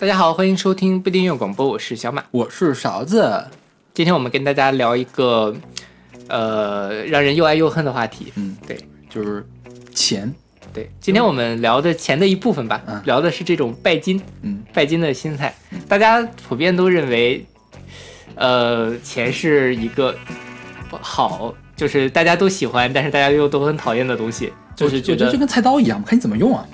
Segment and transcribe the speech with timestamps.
[0.00, 2.24] 大家好，欢迎收听不订阅广播，我是小马。
[2.30, 3.44] 我是勺子，
[3.92, 5.54] 今天我们跟大家聊一个
[6.26, 8.32] 呃让人又爱又恨的话题。
[8.36, 8.78] 嗯，对
[9.10, 9.46] 就是
[9.94, 10.34] 钱，
[10.72, 15.54] 对，今天我们聊的钱的一部分吧，嗯聊的是这种拜金嗯拜金的心态。
[15.86, 17.44] 大家普遍都认为，
[18.36, 20.16] 呃，钱是一个
[20.88, 26.66] 不好，就是大家都喜欢，但是大家又都很讨厌的东西，就是我觉得就跟菜刀一样，看你怎么用啊，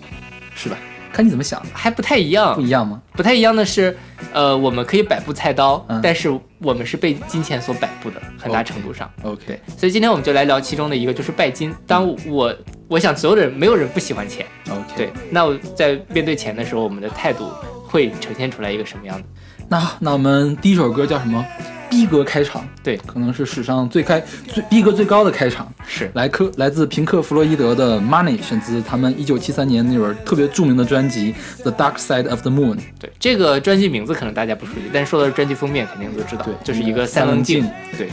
[0.54, 0.78] 是吧？
[1.16, 2.60] 看你怎么想的，还不太一样不。
[2.60, 3.00] 一样吗？
[3.12, 3.96] 不太一样的是，
[4.34, 9.10] 呃，我们可以摆布菜刀，嗯但是我们是被金钱所摆布的，很大程度上。
[9.22, 11.74] OK，所以今天我们就来聊其中的一个，就是拜金。
[11.86, 12.54] 当我
[12.86, 17.48] 我想所有的人没有人不喜欢钱，OK，对，那我在面对钱的时候，我们的态度
[17.88, 19.26] 会呈现出来一个什么样的？
[19.68, 21.42] 那那我们第一首歌叫什么？
[21.88, 25.72] 逼格开场，对可能是史上最开最逼格最高的开场。
[25.86, 32.76] 是来克来自平克·弗洛伊德的《Money》，选自他们一九七三年那本特别著名的专辑《The Dark Side of the Moon》。
[32.98, 37.68] 对这个专辑名字可能大家不熟悉，但是说到专辑封面肯定都知道，对就是一个三棱镜。
[37.96, 38.08] 对，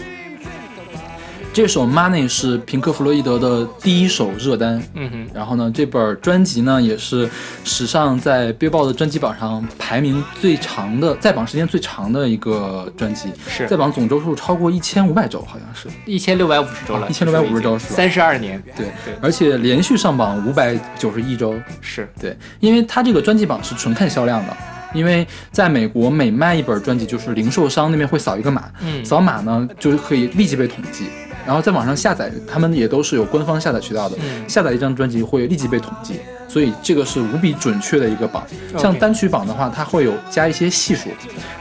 [1.54, 7.30] 这首《Money》是平克·弗洛伊德的第一首热单，嗯哼，然后呢，这本专辑呢也是
[7.64, 13.68] 史上在 Billboard 的专辑榜上排名最长的，在榜时间最长的一个专辑，是。
[13.68, 15.88] 在榜总周数超过一千五百周，好像是。
[16.08, 17.96] 一千六百五十周了，1650周是吧？
[17.96, 19.14] 三十二年，对对。
[19.22, 21.54] 而且连续上榜五百九十一周。
[21.82, 22.10] 是。
[22.20, 24.58] 对，因为它这个专辑榜是纯看销量的，
[24.92, 29.06] 因为在美国每卖一本专辑，就是零售商那边会扫一个码，嗯。
[29.06, 31.06] 扫码呢就是可以立即被统计。
[31.46, 36.16] 然后在网上下载，他们也都是有官方下载渠道的，嗯下载一张专辑会立即被统计，
[36.48, 38.46] 所以这个是无比准确的一个榜。
[38.78, 41.10] 像单曲榜的话，它会有加一些系数，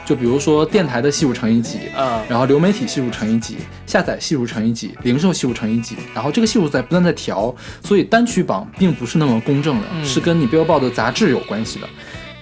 [0.05, 11.87] 就比如说电台的系数乘以几，嗯然后流媒体系数乘以几，下载系数乘以几，零售系数乘以几，然后这个系数在不断在调，所以单曲榜并不是那么公正的，嗯是跟你 Billboard 的杂志有关系的。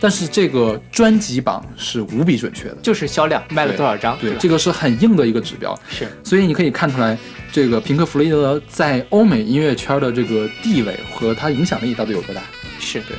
[0.02, 5.80] 但是这个专辑榜是无比准确的，就是销量卖了多少张，对，吧这个是很硬的一个指标。
[5.88, 7.16] 是所以你可以看出来，
[7.52, 12.42] 这个平克·弗洛伊德在欧美音乐圈的这个地位和他影响力到底有多大？
[12.80, 13.16] 是对。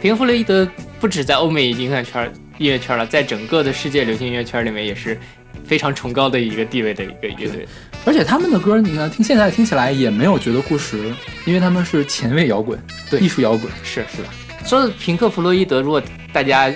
[0.00, 0.66] 平克·弗洛伊德
[0.98, 5.20] 不止在欧美音乐圈音乐圈了，在整个的世界流行音乐圈里面也是
[5.66, 7.68] 非常崇高的一个地位的一个乐队。
[8.06, 11.12] 而且他们的歌，你看听现在听起来也没有觉得过时，
[11.44, 12.78] 因为他们是前卫摇滚，
[13.10, 13.70] 对艺术摇滚。
[13.82, 14.28] 是是吧？
[14.64, 16.02] 说的平克·弗洛伊德，如果
[16.32, 16.72] 大家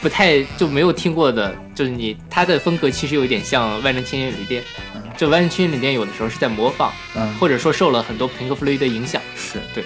[0.00, 4.62] 不太就没有听过的，就是你他的风格其实有一点像万能青年旅店。
[4.94, 9.20] 嗯就万能青年旅店有的时候是在模仿，嗯，或者说受了很多平克·弗洛伊德影响。
[9.36, 9.84] 是对，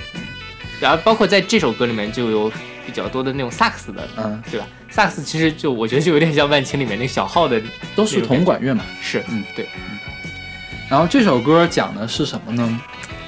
[0.81, 2.49] 然后包括在这首歌里面就有
[2.87, 4.67] 比较多的那种萨克斯的，嗯，对吧？
[4.91, 7.61] 萨克斯其实就我觉得就有点像万青里面那个小号的，
[7.97, 8.85] 都是铜管乐嘛。
[9.03, 9.67] 是，嗯，对，
[10.89, 12.81] 然后这首歌讲的是什么呢？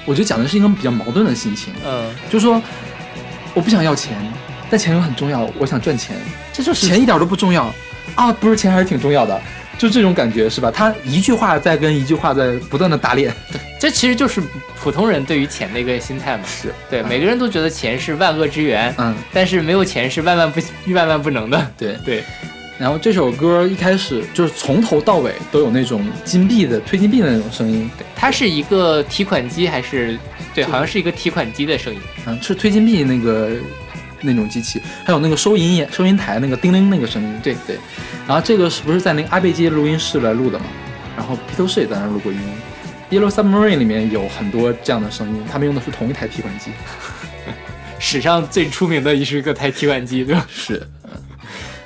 [0.05, 2.61] 我觉得讲的是一个比较矛盾的心情，嗯，就是说
[3.57, 4.15] 我不想要钱，
[4.69, 6.15] 但钱又很重要，我想赚钱，
[6.53, 7.73] 这就是钱一点都不重要
[8.13, 9.41] 啊，不是钱还是挺重要的，
[9.79, 10.69] 就这种感觉是吧？
[10.69, 13.33] 他一句话在跟一句话在不断的打脸，
[13.81, 14.39] 这其实就是
[14.79, 16.43] 普通人对于钱的一个心态嘛。
[16.45, 20.61] 是，对，嗯每个人都觉得钱是万恶之源，嗯，但是没有钱是万万不
[20.93, 21.71] 万万不能的。
[21.75, 21.95] 对。
[22.05, 22.23] 对，
[22.77, 30.15] 然后这首歌一开始就是从头到尾都有那种金币的推金币的那种声音，对它是一个提款机还是？
[30.57, 31.99] 对，好像是一个提款机的声音。
[32.25, 33.51] 嗯，是推金币那个
[34.21, 37.77] 那种机器，还有那个收银眼收银台那个叮铃那个声音，对对。
[38.27, 40.65] 然后这个是不是在那个阿贝街录音室来录的嘛？
[41.15, 42.39] 然后披头士也在那录过音。
[43.11, 46.71] Yellow Submarine 里面有很多这样的声音，他们用的是同一台提款机。
[47.99, 50.45] 史上最出名的一是一个台提款机，对吧？
[50.49, 50.96] 是，嗯。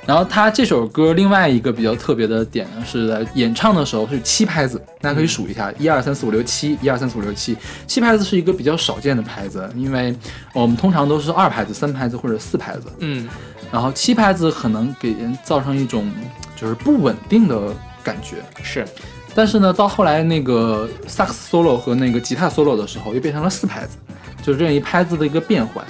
[0.04, 10.12] 然后他这首歌另外一个比较特别的点呢，是在演唱的时候是七拍子，大家可以数一下，一二三四五六七，一二三四五六七，七拍子是一个比较少见的拍子，因为
[10.52, 13.28] 我们通常都是二拍子、三拍子或者四拍子，嗯，
[13.70, 16.10] 然后七拍子可能给人造成一种
[16.56, 18.38] 就是不稳定的感觉。
[18.60, 18.84] 是，
[19.36, 23.96] 但是呢，到后来那个萨克斯 solo 和那个吉他 solo 的时候，又变成了四拍子，
[24.42, 25.84] 就是这样一拍子的一个变换。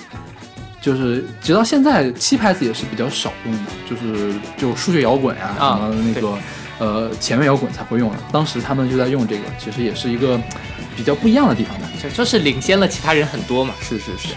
[0.82, 6.36] 就是直到现在，七拍子也是比较少用的，就是就数学摇滚呀、啊什么那个
[6.78, 8.18] 呃前卫摇滚才会用的。
[8.32, 10.38] 当时他们就在用这个，其实也是一个
[10.96, 11.88] 比较不一样的地方吧。
[12.02, 13.72] 就就是领先了其他人很多嘛。
[13.80, 14.34] 是是是。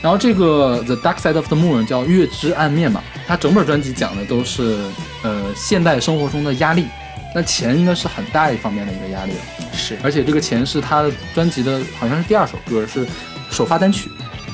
[0.00, 4.78] 然后这个 The Dark Side of the Moon 叫月之暗面嘛，它整本专辑讲的都是
[5.24, 6.86] 呃现代生活中的压力，
[7.34, 9.38] 那钱应该是很大一方面的一个压力了。
[9.72, 13.04] 是，而且这个钱是他的专辑的好像是第二首歌，是
[13.50, 14.08] 首发单曲。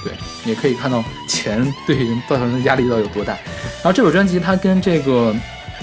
[0.04, 0.12] 对，
[0.44, 3.32] 也可以看到钱对人造成的压力到底有多大。
[3.76, 5.34] 然后这本专辑它跟这个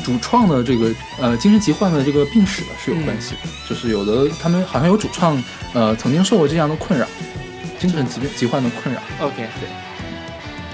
[0.06, 7.07] 主创的这个呃精神疾患的这个病史是有关系的，就是有的他们好像有主创呃曾经受过这样的困扰，
[7.79, 9.01] 精神疾病疾患的困扰。
[9.19, 9.68] OK，对。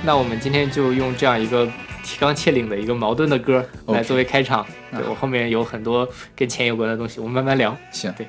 [0.04, 1.66] 那我们今天就用这样一个
[2.04, 4.66] 提纲挈领的一个矛盾的歌来作为开场。
[4.92, 7.76] 对啊我后面有很多跟钱有关的东西，我们慢慢聊。
[7.92, 8.28] 行，对。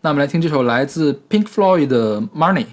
[0.00, 2.64] 那我们来听这首来自 Pink Floyd 的《Money》。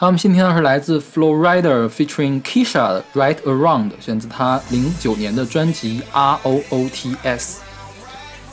[0.00, 7.58] 好，我们先听到是来自 Flow Rider featuring Kisha 的 Right Around，选自他零九年的专辑 R O O T S。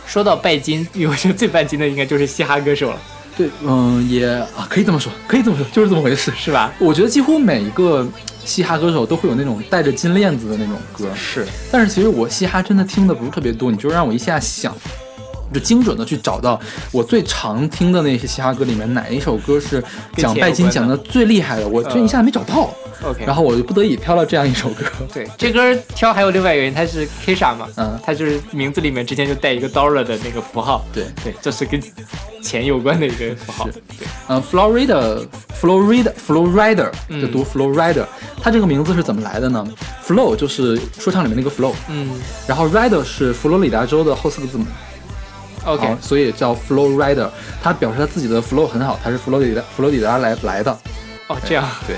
[0.05, 2.97] 说到拜金，我觉得最拜金的应该就是嘻哈歌手了，
[3.37, 6.33] 对，嗯，也啊，可以这么说，可以这么说，就是这么回事。
[6.35, 6.69] 是吧？
[6.79, 8.05] 我觉得几乎每一个
[8.43, 14.75] 嘻哈歌手都会有那种带着金链子的那种歌，是，但是其实我嘻哈真的听的不是特别多，你就让我一下想，
[15.53, 16.59] 就精准的去找到
[16.91, 19.83] 我最常听的那些嘻哈歌里面哪一首歌是
[20.15, 22.69] 讲拜金讲的最厉害的，我这一下没找到
[23.03, 24.85] ，OK，然后我就不得已挑了这样一首歌。
[25.13, 27.99] 对这歌挑还有另外一个原因，它是 Kisha 嘛，嗯。
[28.05, 31.05] 它就是名字里面之前就带一个 dollar 的那个符号，对。
[31.23, 31.81] 对，这是跟
[32.41, 35.25] 钱有关的一个符号，对，嗯，Florida
[35.59, 37.21] Florida Flowrider 嗯。
[37.21, 38.05] 就读 Flowrider，
[38.41, 39.65] 它这个名字是怎么来的呢
[40.05, 42.09] ？Flow 就是说唱里面那个 flow，嗯。
[42.47, 44.65] 然后 Rider 是佛罗里达州的后四个字母。
[45.67, 47.29] ，OK，好，所以叫 Flow Rider。
[47.61, 50.71] 他表示他自己的 flow 很好，他是佛罗里达佛罗里达来来的。
[51.27, 51.95] 哦，这样，对，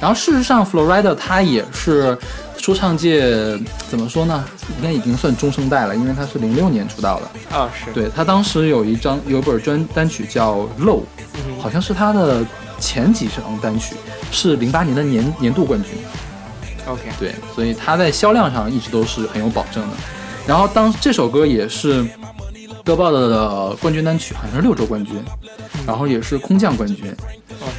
[0.00, 2.16] 然后事实上，Flow Rider 他也是
[2.56, 3.58] 说唱界
[3.88, 4.44] 怎么说呢？
[4.78, 7.58] 应该已经算中生代了，因为他是零六年出道的。
[7.58, 11.00] 哦是，对他当时有一张有一本专单曲叫《Low》，
[11.46, 12.42] 嗯好像是他的
[12.78, 13.94] 前几张单曲，
[14.32, 15.92] 是零八年的年年度冠军。
[16.86, 19.96] ，OK，对，所以他在销量上一直都是很有保证的。
[20.46, 22.04] 然后当这首歌也是
[22.90, 25.14] Billboard 的冠军单曲，好像是六周冠军，
[25.86, 27.14] 然后也是空降冠军。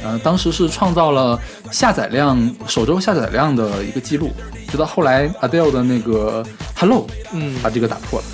[0.02, 1.38] 呃，当时是创造了
[1.70, 4.30] 下载量首周下载量的一个记录，
[4.68, 7.54] 直到后来 Adele 的那个 Hello 嗯。
[7.62, 8.24] 把这个打破了。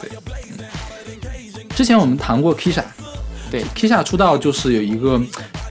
[0.00, 0.10] 对，
[0.58, 0.64] 嗯
[1.74, 2.84] 之前我们谈过 Kisha，
[3.50, 5.20] 对，Kisha 出道就是有一个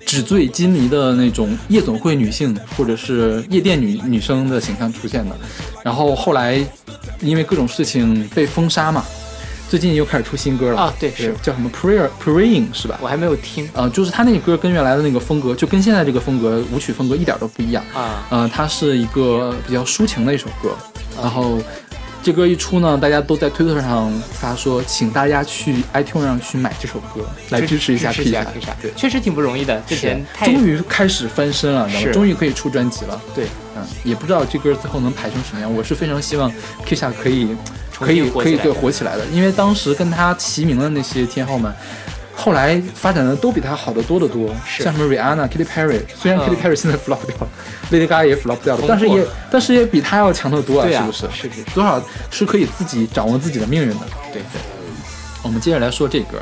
[0.05, 5.35] 纸醉金迷的那种夜总会女性或者是夜店女女生的形象出现的，
[5.83, 6.63] 然后后来
[7.21, 9.03] 因为各种事情被封杀嘛，
[9.69, 11.33] 最近又开始出新歌了啊对是。
[11.41, 12.97] 叫什么？Prayer Praying 是吧？
[13.01, 13.69] 我还没有听。
[13.73, 17.83] 呃，就是他那个歌跟原来的那个风格，就跟现在这个风格舞曲风格一点都不一样。
[17.93, 20.69] 啊，呃，它是一个比较抒情的一首歌，
[21.21, 21.59] 然后
[22.23, 33.21] 这歌一出呢，大家都在推特上发说，请大家去 iTunes 上去买这首歌，来支持一下支 P 持一下下 P 下，对，确实挺不容易的，之前终于开始翻身了，终于可以出专辑了。
[33.35, 33.45] 对，
[33.75, 35.73] 嗯，也不知道这歌最后能排成什么样。
[35.73, 36.51] 我是非常希望
[36.85, 37.55] Kisha 可以重
[37.99, 41.73] 可以可以对火起来的因为当时跟他齐名的那些天后们。
[42.39, 47.47] 后来发展的都比他好的多得多，像什么 Rihanna、Katy Perry，虽然嗯 Katy Perry 现在 flop 掉了
[47.91, 51.25] ，Lady Gaga 也 flop 掉了，但是也但是也比他要强得多啊，是不是？
[51.33, 51.99] 是是是多少
[52.29, 54.05] 是可以自己掌握自己的命运的。
[54.31, 54.61] 对对，
[55.41, 56.37] 我们接着来说这歌，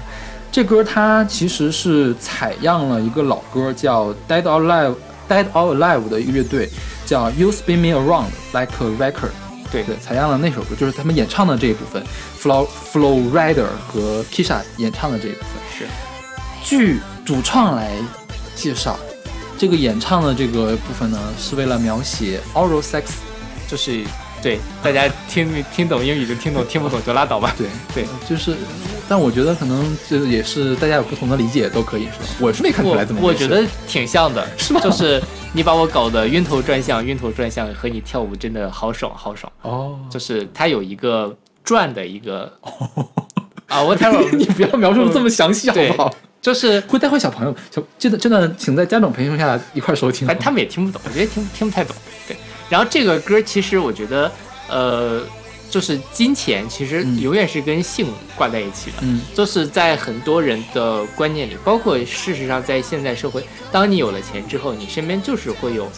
[0.52, 4.96] 这歌它其实是采样了一个老歌，叫 Dead or Alive
[5.30, 6.70] Dead or Alive 的一个乐队，
[7.06, 9.45] 叫 You Spin Me Around Like a Record。
[9.76, 12.02] 对对，采样了那首歌，就是他们演唱的这一部分
[12.40, 15.50] ，Flow Flow Rider 和 Kisha 演唱的这一部分。
[15.78, 15.86] 是
[16.64, 17.92] 据主创来
[18.56, 18.98] 介绍，
[19.58, 23.04] 这个演唱的这个部分呢，是为了描写 oral sex。
[23.68, 24.06] 就是
[24.46, 27.56] 对大家听听懂英语就听懂，听不懂就拉倒吧。
[27.58, 28.56] 对对，就是，
[29.10, 32.26] 但我觉得可能这也是大家有不同的理解，都可以是吧？
[32.40, 35.20] 我是没看出来怎么我我觉得挺像的，是吗就是
[35.52, 39.52] 你把我搞得晕头转向，晕头转向，和你跳舞真的好爽好爽。
[39.64, 42.44] 哦，就是它有一个转的一个
[43.66, 46.16] 啊，whatever， 你不要描述的这么详细好不好？
[46.40, 47.56] 就是会带坏小朋友。
[47.72, 50.28] 小这段这段，请在家长陪同下一块儿收听。
[50.28, 51.96] 反正他们也听不懂，我觉得听听不太懂。
[52.28, 52.38] 对，
[52.70, 54.32] 然后这个歌其实我觉得，
[54.70, 55.22] 呃，
[55.70, 58.98] 就是金钱其实嗯永远是跟性挂在一起的。
[59.02, 65.90] 嗯就是在很多人的观念里，包括事实上在现在社会，当你有了钱之后，你身边就是会有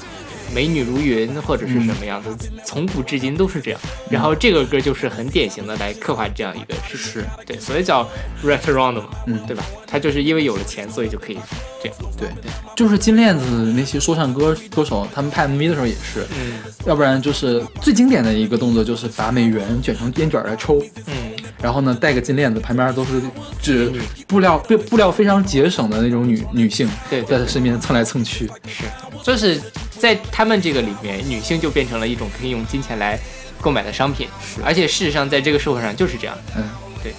[0.54, 2.30] 美女如云或者是什么样子，
[2.66, 3.80] 从古至今都是这样。
[4.10, 8.04] 然后这个歌就是很典型的来刻画这样一个事实，对，所以叫
[8.44, 9.38] 嘛，嗯。
[9.48, 9.63] 对吧？
[9.86, 11.38] 他就是因为有了钱，所以就可以
[11.82, 11.98] 这样。
[12.18, 16.54] 对，对就是金链子那些说唱歌歌手，他们拍 MV 的时候也是，嗯。
[16.86, 21.13] 要不然就是最经典的一个动作就是把美元卷成烟卷来抽，嗯，
[21.62, 23.22] 然后呢戴个金链子，旁边都是
[23.62, 23.94] 指
[24.27, 28.48] 布料布布料非常节省的那种女女性，对对在他身边蹭来蹭去。
[28.68, 28.84] 是，
[29.27, 29.62] 就是
[30.00, 33.19] 在他们这个里面，女性就变成了一种可以用金钱来
[33.60, 34.25] 购买的商品，
[34.63, 36.38] 而且事实上在这个社会上就是这样。
[36.55, 36.63] 嗯，
[37.03, 37.13] 对，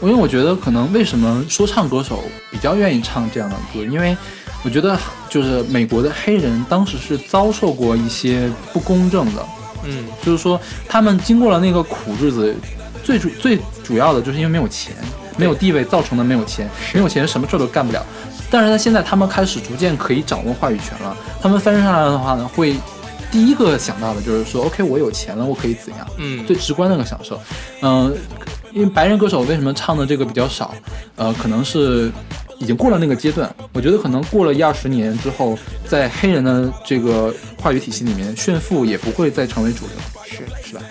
[0.00, 4.16] 因为我觉得可能为什么说唱歌手比较愿意唱这样的歌，因为
[4.62, 4.96] 我觉得
[5.28, 9.44] 就是美国的黑人当时是遭受过一些不公正的，
[9.82, 10.04] 嗯。
[10.24, 12.54] 就是说他们经过了那个苦日子，
[13.02, 14.94] 最主最主要的就是因为没有钱，
[15.36, 18.06] 没有地位造成的没有钱，没有钱什么事儿都干不了。
[18.50, 22.74] 但是呢，现在他们开始逐渐可以掌握话语权了，他们翻身上来的话呢，会
[23.30, 26.06] 第一个想到的就是说，OK，我有钱了，我可以怎样？
[26.16, 27.40] 嗯，最直观的一个享受。
[27.82, 28.12] 嗯、
[28.72, 30.74] 因为白人歌手为什么唱的这个比较少？
[31.16, 32.10] 呃，可能是
[32.58, 33.48] 已经过了那个阶段。
[33.72, 40.68] 我觉得可能过了一二十年之后，在黑人的这个话语体系里面，炫富也不会再成为主流，是。
[40.68, 40.82] 是吧？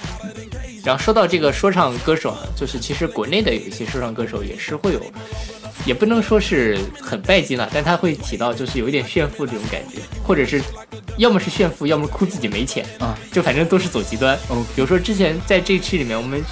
[0.85, 5.01] 然后说到这个说唱歌手啊，就是其实国内的有一些说唱歌手也是会有，
[5.85, 10.61] 也不能说是很拜金了，但他会提到就是有一点炫富这种感觉，或者是
[11.17, 14.35] 要么是炫富，要么哭自己没钱啊，就反正都是走极端。
[14.49, 16.43] 哦比如说之前在这期里面，我们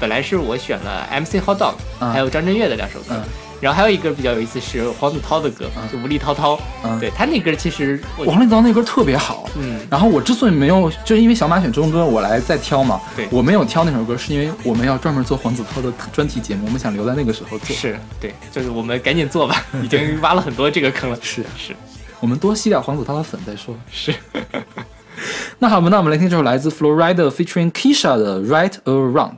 [0.00, 3.06] 本来是我选了 MC Hot Dog，、啊还有张震岳的两首歌。
[3.10, 3.22] 嗯
[3.62, 6.60] 然后还有一歌比较有意思是黄子韬的歌，就无力滔滔。
[6.84, 13.00] 嗯对他那歌其实我王力宏那歌特别好，嗯然后我之所以没有，就是因为小马选中歌，我来再挑嘛。
[13.14, 17.74] 对我没有挑那首歌，是因为我们要专门做黄子韬的专题节目，我们想留在那个时候做。
[17.76, 21.16] 是对，就是我们赶紧做吧， 已经挖了很多这个坑了。
[21.22, 21.74] 是是
[22.18, 23.74] 我们多吸点黄子韬的粉再说。
[23.90, 24.12] 是。
[25.60, 29.36] 那好，那我们来听这首来自 Florida featuring Kisha 的《Right Around》。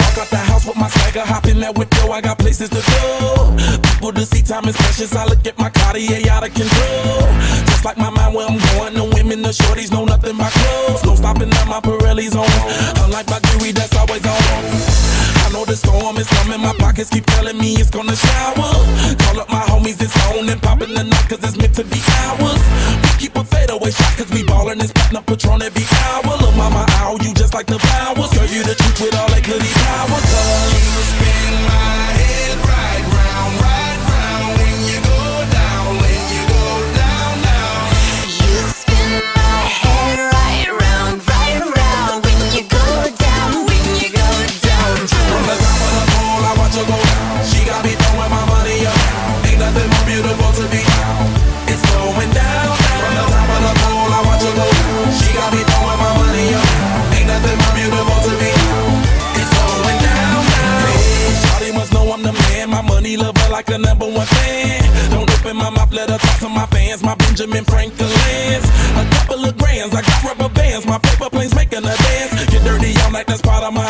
[0.00, 2.82] Walk out the house with my swagger, hop in that window, I got places to
[2.82, 3.54] go.
[3.82, 5.14] People to see, time is precious.
[5.14, 7.20] I look at my Cartier out of control.
[7.66, 11.04] Just like my mind where I'm going, the women, the shorties know nothing but clothes.
[11.04, 12.48] No stopping at my Pirelli's on.
[13.04, 14.93] Unlike my jewelry, that's always on.
[15.74, 18.70] The storm is coming, my pockets keep telling me it's gonna shower.
[19.26, 21.98] Call up my homies, it's on and popping the night, cause it's meant to be
[22.22, 22.62] ours.
[23.02, 26.38] We keep a fadeaway shot, cause we ballin' this platinum patron every hour.
[26.38, 28.30] Look, mama, ow, you just like the flowers.
[28.30, 32.03] Girl, you the truth with all that goody power, cause you spin my
[63.54, 64.82] like a number one fan.
[65.14, 67.04] Don't open my mouth, let her talk to my fans.
[67.04, 68.66] My Benjamin Franklin's.
[68.98, 70.84] A couple of grands, I got rubber bands.
[70.86, 72.34] My paper planes making a dance.
[72.50, 73.86] Get dirty all night, that's part of my.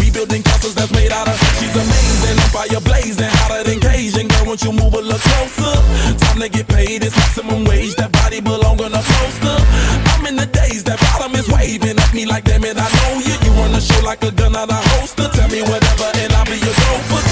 [0.00, 1.36] We building castles that's made out of.
[1.60, 4.28] She's amazing, on fire blazing, hotter than Cajun.
[4.32, 5.76] Girl, won't you move a little closer?
[6.16, 7.94] Time to get paid, it's maximum wage.
[7.96, 9.58] That body belong on a poster.
[10.16, 13.20] I'm in the days, that bottom is waving at me like, damn it, I know
[13.20, 13.36] you.
[13.44, 15.28] You run the show like a gun out of holster.
[15.36, 17.31] Tell me whatever, and I'll be your gopher.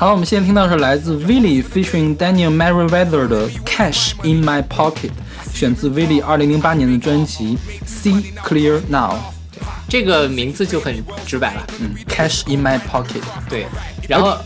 [0.00, 5.10] 好，我们现在听到是来自 Willie featuring Daniel Merriweather 的《Cash in My Pocket》。
[5.52, 9.14] 选自 Willie 2008年的专辑《See Clear Now》。
[9.88, 11.66] 这个名字就很直白了。
[11.80, 13.22] 嗯，Cash in my pocket。
[13.50, 13.66] 对，
[14.08, 14.38] 然后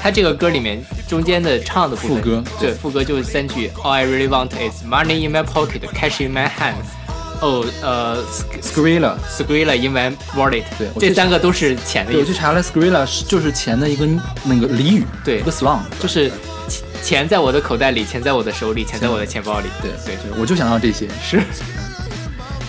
[0.00, 6.76] 他这个歌里面中间的唱的部分，副歌对，副歌就是三句，All I really want is money in my pocket, cash in my hand。
[7.40, 8.22] 哦，呃
[8.62, 10.64] Skrilla，，Skrilla in my wallet。
[10.78, 14.06] 对这三个都是钱的，意思，我去查了，Skrilla 是就是钱的一个
[14.44, 15.80] 那个俚语，对一个 slang。
[16.00, 16.30] 就是
[16.68, 19.68] 钱钱在我的口袋里，钱在我的手里，钱在我的钱包里。
[19.80, 21.08] 对对，对，我就想到这些。
[21.22, 21.42] 是。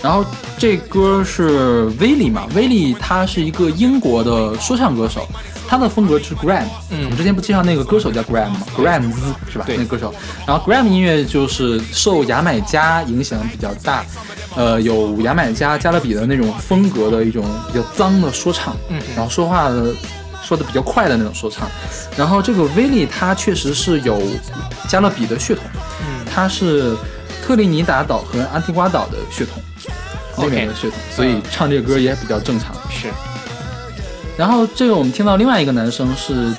[0.02, 0.24] 然后
[0.58, 5.28] 这歌是威利嘛，威利他是一个英国的说唱歌手，
[5.72, 6.66] 他的风格是 Gram。
[6.90, 9.10] 嗯我们之前不介绍那个歌手叫 Gram 吗？Gram
[9.50, 9.64] 是吧？
[9.66, 10.14] 对那个歌手。
[10.46, 14.04] 然后 Gram 音乐就是受牙买加影响比较大，
[14.54, 19.94] 呃，有牙买加加勒比的那种风格的一种比较脏的说唱，嗯然后说话的
[20.42, 21.66] 说的比较快的那种说唱。
[22.18, 24.20] 然后这个威利他确实是有
[24.90, 25.64] 加勒比的血统，
[26.02, 26.94] 嗯他是
[27.42, 29.54] 特立尼达岛和安提瓜岛的血统。
[30.36, 32.74] 那边的血统，所以唱这个歌也比较正常。
[32.90, 33.08] 是，
[34.36, 36.52] 然后这个我们听到另外一个男生是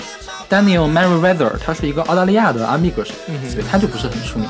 [0.50, 3.14] Daniel Merriweather，他是一个澳大利亚的 R&B 歌手，
[3.52, 4.48] 所以他就不是很出名。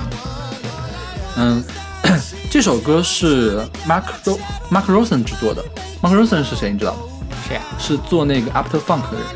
[1.37, 1.63] 嗯，
[2.51, 3.57] 这首歌是
[3.87, 4.37] Mark Ro
[4.69, 5.63] Mark Rosen 制作的。
[6.01, 6.71] Mark Rosen 是谁？
[6.71, 6.99] 你知道吗？
[7.47, 7.63] 谁啊？
[7.79, 9.27] 是做那个 Uptown Funk 的人。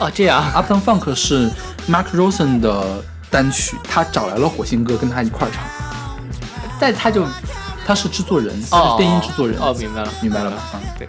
[0.00, 0.42] 哦，这样。
[0.54, 1.50] Uptown Funk 是
[1.88, 5.62] Mark Rosen 的单曲，他找来了火星哥跟他一块儿唱。
[6.80, 7.26] 但他就
[7.84, 9.58] 他是制作人，他哦是电音制作人。
[9.60, 10.56] 哦，明白了，明白了吧？
[10.72, 11.06] 啊，对，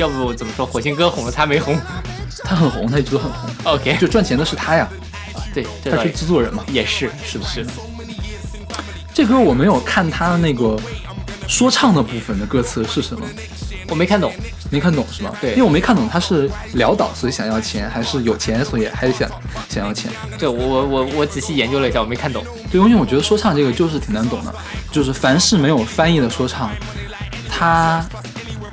[0.00, 1.78] 要不怎么说火星哥红了，他没红
[2.42, 3.50] 他很红，他一直都很红。
[3.64, 4.88] ？OK，就赚钱的是他呀，
[5.52, 6.64] 对，这他是制作人嘛。
[6.68, 7.72] 也是，是的是的，
[9.12, 10.78] 这歌我没有看他那个
[11.46, 13.26] 说唱的部分的歌词是什么，
[13.88, 14.32] 我没看懂。
[14.72, 15.32] 没看懂是吗？
[15.40, 19.28] 对因为我没看懂他是潦倒所以想要钱，还是有钱所以还是想
[19.68, 20.12] 想要钱。
[20.38, 22.44] 对我我我我仔细研究了一下，我没看懂。
[22.70, 24.54] 对，因为我觉得说唱这个就是挺难懂的，
[24.92, 26.70] 就是凡是没有翻译的说唱，
[27.48, 28.06] 它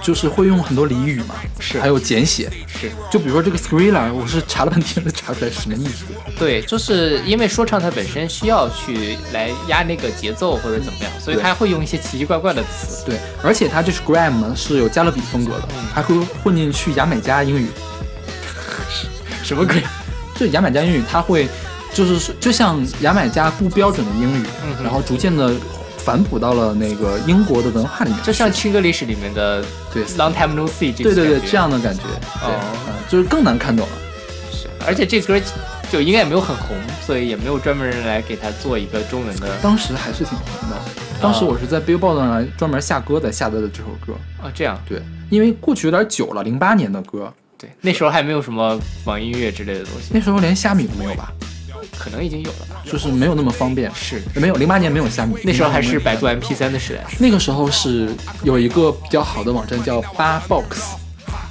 [0.08, 2.50] 就是会用很多俚语嘛，是还有简写。
[2.80, 6.06] 是就比如说这个 Skrilla，我是查了半天都查不出来是什么意思。
[6.40, 13.04] 对，就是因为说唱它本身需要去来压那个节奏或者怎么样，所以对它会用一些奇奇怪怪的词。
[13.06, 17.68] 对，而且它这是 Gram 呢，是有加勒比风格的，还会混进去牙买加英语。
[19.44, 19.84] 什么鬼？
[20.36, 21.50] 就牙买加英语，它会
[21.94, 25.54] 就是就像牙买加不标准的英语，嗯然后逐渐的
[26.08, 29.62] 反哺到了那个英国的文化里面，就像《青歌历史》里面的
[29.94, 30.06] 对。
[30.16, 33.94] Long Time No See 这对对对这样的感觉，对，哦嗯，就是更难看懂了。
[34.50, 35.38] 是，而且这歌
[35.92, 39.50] 就应该也没有很红，所以也没有专门人来给它做一个中文的。
[39.62, 40.78] 当时还是挺红的，
[41.22, 44.82] 当时我是在 Billboard 上来专门下歌才下载的这首歌，哦，这样。
[44.88, 51.34] 对，因为过去有点久了，零八年的歌，对，那时候还没有什么网易音乐之类的东西，那时候连虾米都没有吧，
[51.98, 52.82] 可能已经有了吧。
[52.84, 57.04] 就是没有那么方便，是，没有零八年没有虾米，那时候还是百度 MP 3的时代。
[57.20, 58.10] 那个时候是
[58.44, 60.96] 有一个比较好的网站叫八 box，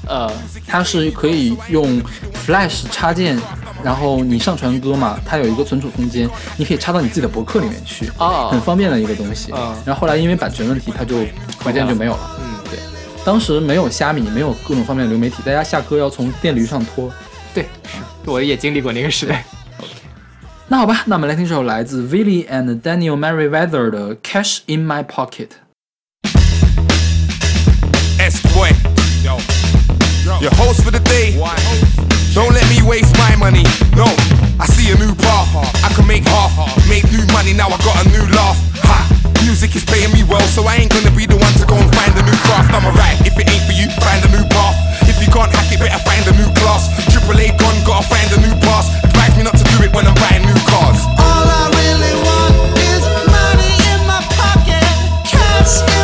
[0.08, 0.32] 呃，
[0.66, 2.02] 它是可以用
[2.46, 3.38] Flash 插件，
[3.82, 9.52] 然后你上传歌嘛，它有一个存储空间，你可以插到你自己的博客里面去，哦很方便的一个东西。
[9.54, 11.24] 嗯然后后来因为版权问题，它就
[11.60, 12.38] 逐渐就没有了。
[12.40, 12.78] 嗯，对，
[13.24, 17.12] 当时没有虾米，没有各种方面的流媒体，大家下歌要从电驴上拖。
[17.52, 17.98] 对，是，
[18.30, 19.44] 我也经历过那个时代。
[20.67, 25.47] 那好吧，那我们来听这首来自 Willie and Daniel Merriweather 的《Cash in My Pocket》。
[28.17, 28.69] S boy.
[29.23, 29.37] Yo.
[30.39, 31.35] Your host for the day.
[32.33, 33.65] Don't let me waste my money.
[33.97, 34.07] No,
[34.57, 35.51] I see a new path.
[35.83, 36.55] I can make half.
[36.87, 38.55] Made new money, now I got a new laugh.
[38.87, 39.11] Ha.
[39.43, 41.91] Music is paying me well, so I ain't gonna be the one to go and
[41.93, 42.71] find a new craft.
[42.71, 43.19] I'm alright.
[43.27, 44.77] If it ain't for you, find a new path.
[45.09, 46.87] If you can't hack it, better find a new class.
[47.11, 48.87] Triple A gone, gotta find a new pass.
[49.26, 51.02] Advise me not to do it when I'm buying new cars.
[51.18, 54.86] All I really want is money in my pocket,
[55.26, 55.95] cash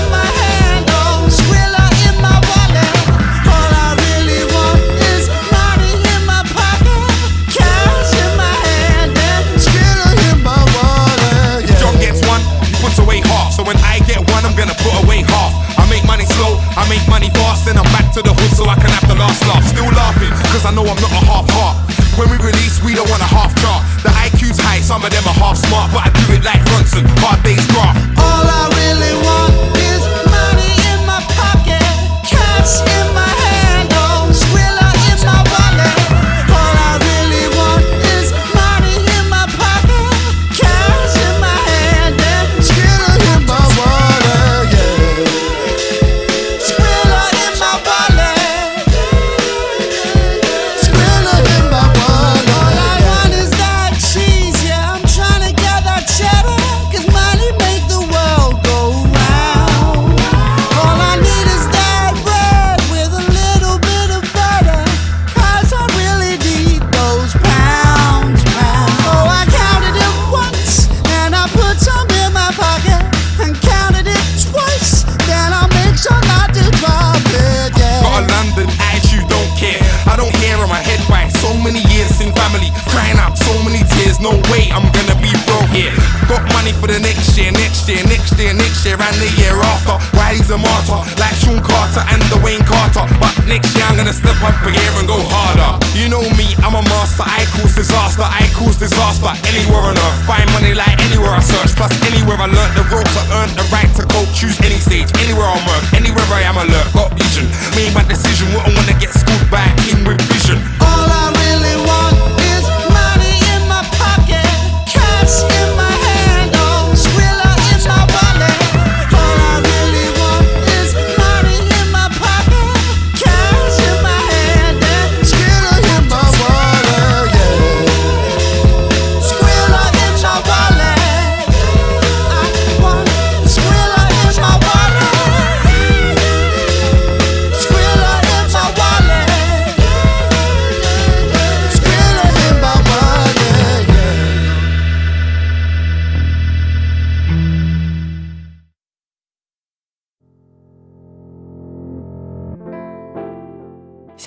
[17.08, 19.64] money fast, then I'm back to the hood so I can have the last laugh.
[19.66, 21.76] Still laughing, cause I know I'm not a half heart.
[22.18, 23.80] When we release, we don't want a half chart.
[24.04, 27.08] The IQ's high, some of them are half smart, but I do it like Ronson,
[27.24, 27.96] hard days graph.
[28.20, 31.88] All I really want is money in my pocket,
[32.28, 33.51] cash in my hand,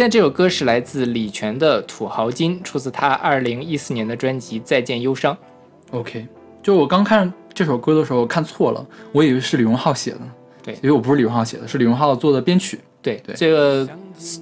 [0.05, 5.33] 现在这首歌是来自李泉的《土豪金》，出自他二零一四年的专辑《再见忧伤》。
[5.89, 6.27] OK，
[6.61, 10.19] 就我刚看这首歌的时候看错了，我以为是李荣浩写的，
[10.61, 12.79] 对因为我不是李荣浩写的，是李荣浩做的编曲。
[13.01, 13.89] 对，对这个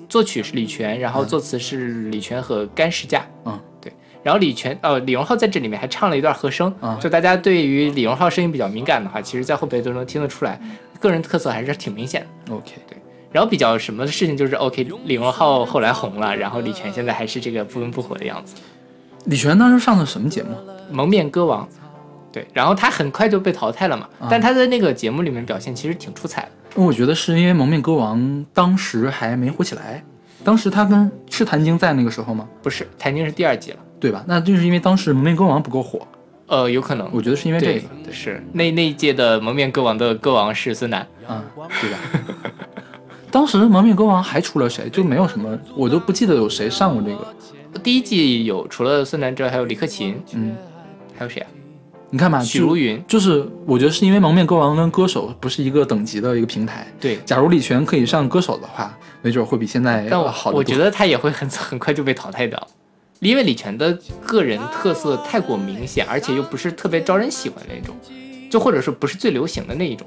[0.10, 3.26] 作曲是李泉，然后作词是李泉和甘石佳。
[3.45, 3.89] 嗯，对。
[4.21, 6.76] 然后李泉，呃，李荣浩在这里面还唱了一段和声。
[6.82, 10.60] 嗯就大家对于李荣浩声音比较敏感的话，其实在后边都能听得出来，
[10.99, 12.54] 个人特色还是挺明显的。
[12.54, 12.73] OK，
[13.33, 18.55] 然后比较什么事情就是，OK，李荣浩后来红了，然后李泉现在还是这个不温不火的样子，
[19.25, 20.49] 李泉当时上的什么节目？
[20.91, 21.67] 蒙面歌王。
[22.31, 26.49] 对，然后他很快就被淘汰了嘛，啊但他在那个节目里面表现其实挺出彩的。
[26.81, 28.19] 我觉得是因为《蒙面歌王》
[28.51, 30.03] 当时还没火起来，
[30.43, 32.49] 当时他跟是谭晶在那个时候吗？
[32.63, 34.23] 不是，谭晶是第二季了，对吧？
[34.27, 36.07] 那就是因为当时《蒙面歌王》不够火，
[36.47, 37.07] 呃，有可能。
[37.13, 41.43] 我觉得是因为这对个，，是那那一届的蒙面歌王的歌王是孙楠，啊、
[41.79, 41.99] 对吧？
[43.33, 44.87] 当时《蒙面歌王》还出了谁？
[44.91, 47.79] 就没有什么，我都不记得有谁上过这个。
[47.79, 50.55] 第一季有除了孙楠之外，还有李克勤，嗯，
[51.17, 51.49] 还有谁啊？
[52.11, 53.03] 你看吧，就许茹芸。
[53.07, 56.85] 就是我觉得是因为《蒙面歌王》跟歌手不是一个等级的一个平台。
[57.01, 60.51] 对，假如李泉可以上歌手的话，没准会比现在但我好。
[60.51, 62.67] 我觉得他也会很很快就被淘汰掉，
[63.19, 67.95] 因为李泉的个人特色太过明显，而且又不是特别招人喜欢的那种，
[68.47, 70.05] 就或者说不是最流行的那一种。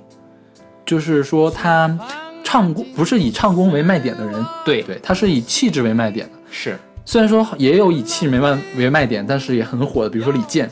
[0.85, 1.99] 就是说他
[2.47, 6.33] 唱功不是以唱功为卖点的人，对，对，他是以气质为卖点的。
[6.49, 10.71] 是，虽然说也有以气质为卖为卖点，但是也很火的，比如说李健。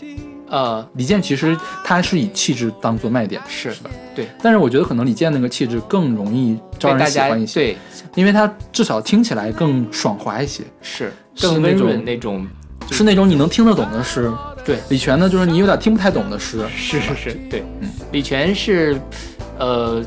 [0.49, 3.91] 呃，李健其实他是以气质当做卖点的，是吧？
[4.15, 7.77] 对，但是我觉得可能李健那个气质更容易招人喜欢一些，对，
[8.15, 12.47] 因为他至少听起来更爽滑一些，是是更温那种润那种，
[12.93, 14.31] 是那种你能听得懂的诗。
[14.65, 16.65] 对，李泉呢，就是你有点听不太懂的诗。
[16.77, 19.01] 是是是，对，嗯李泉是，
[19.59, 20.05] 呃，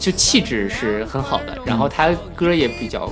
[0.00, 3.08] 就气质是很好的，然后他歌也比较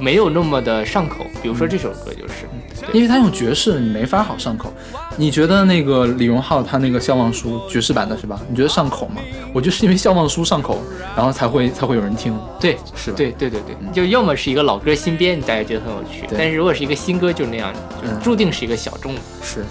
[0.00, 2.48] 没有那么的上口，比如说这首歌就是，
[2.92, 4.72] 因为他用爵士，你没法好上口。
[5.16, 8.40] 你觉得那个李荣浩他那个《笑忘书》爵士版的是吧？
[8.50, 9.22] 你觉得上口吗？
[9.52, 10.82] 我就是因为《笑忘书》上口，
[11.16, 12.36] 然后才会才会有人听。
[12.58, 19.20] 对，是吧对对对对，就要么是一个老歌新编，大家觉得很有趣，但是如果是一个新歌，就那样，就嗯注定是一个小众的。
[19.40, 19.64] 是，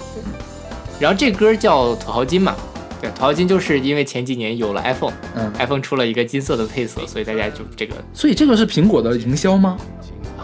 [1.00, 2.56] 然后这歌叫《土豪金》嘛，
[3.04, 9.78] 对，土豪金就是因为前几年有了 iPhone，iPhone、嗯，出了一个金色的配色，所以大家就这个，所以这个是苹果的营销吗？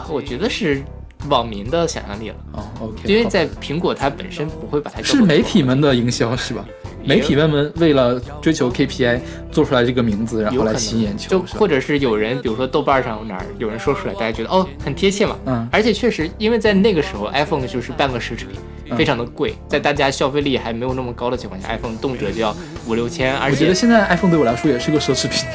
[0.10, 0.84] 我觉得是
[1.30, 2.36] 网民的想象力了。
[2.52, 6.66] 哦，OK，因为在苹果它本身不会把它是媒体们的营销是吧？
[7.10, 9.20] 媒体们们为了追求 KPI
[9.52, 15.36] 做出来这个名字，然后来吸引眼球，就或者是有人，比如说豆瓣上哪儿有人说出来，大家觉得哦很贴切嘛。
[15.46, 15.68] 嗯。
[15.72, 18.50] 而且确实，因为在那个时候，iPhone 就是半个奢侈品，
[18.90, 18.98] 嗯。
[18.98, 22.56] 非常的贵，在大家消费力还没有那么高的情况下，iPhone 动辄就要
[22.88, 25.46] 五六千，而且我觉得现在 iPhone 对我来说也是个奢侈品，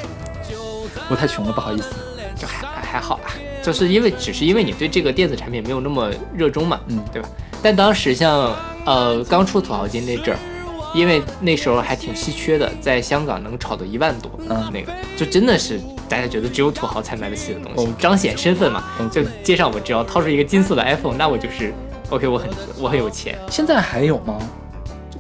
[1.09, 1.95] 我太穷了，不好意思。
[2.37, 3.31] 就还还好吧，
[3.63, 6.99] 就是因为只是因为你对这个电子产品没有那么热衷嘛，嗯。
[7.13, 7.29] 对吧？
[7.63, 8.53] 但当时像
[8.85, 10.39] 呃刚出土豪金那阵儿，
[10.95, 18.85] 因为那时候还挺稀缺的，在香港能炒到一万多，嗯那个就真的是大家觉得只有土豪才买得起的东西，哦彰显身份嘛。
[18.99, 21.75] 哦就街上我只要掏出一个金色的 iPhone，那我就是
[22.11, 24.39] OK，我很我很有钱，现在还有吗？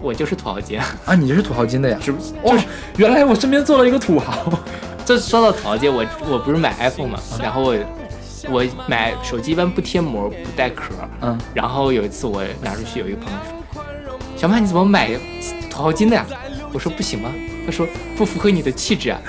[0.00, 0.78] 我就是土豪金。
[1.04, 1.98] 啊，你就是土豪金的呀？
[2.00, 2.56] 是不哦，
[2.96, 4.52] 原来我身边坐了一个土豪。
[5.04, 7.76] 这说到土豪金，我我不是买 iPhone 嘛，然后我
[8.50, 15.10] 我买手机一般不贴膜不带壳，嗯，然后有一次我拿出去，有一个朋友说：“小曼你怎么买
[15.74, 16.24] 土豪金的呀？”
[16.72, 17.32] 我说：“不行吗？”
[17.66, 19.20] 他说：“不符合你的气质啊。”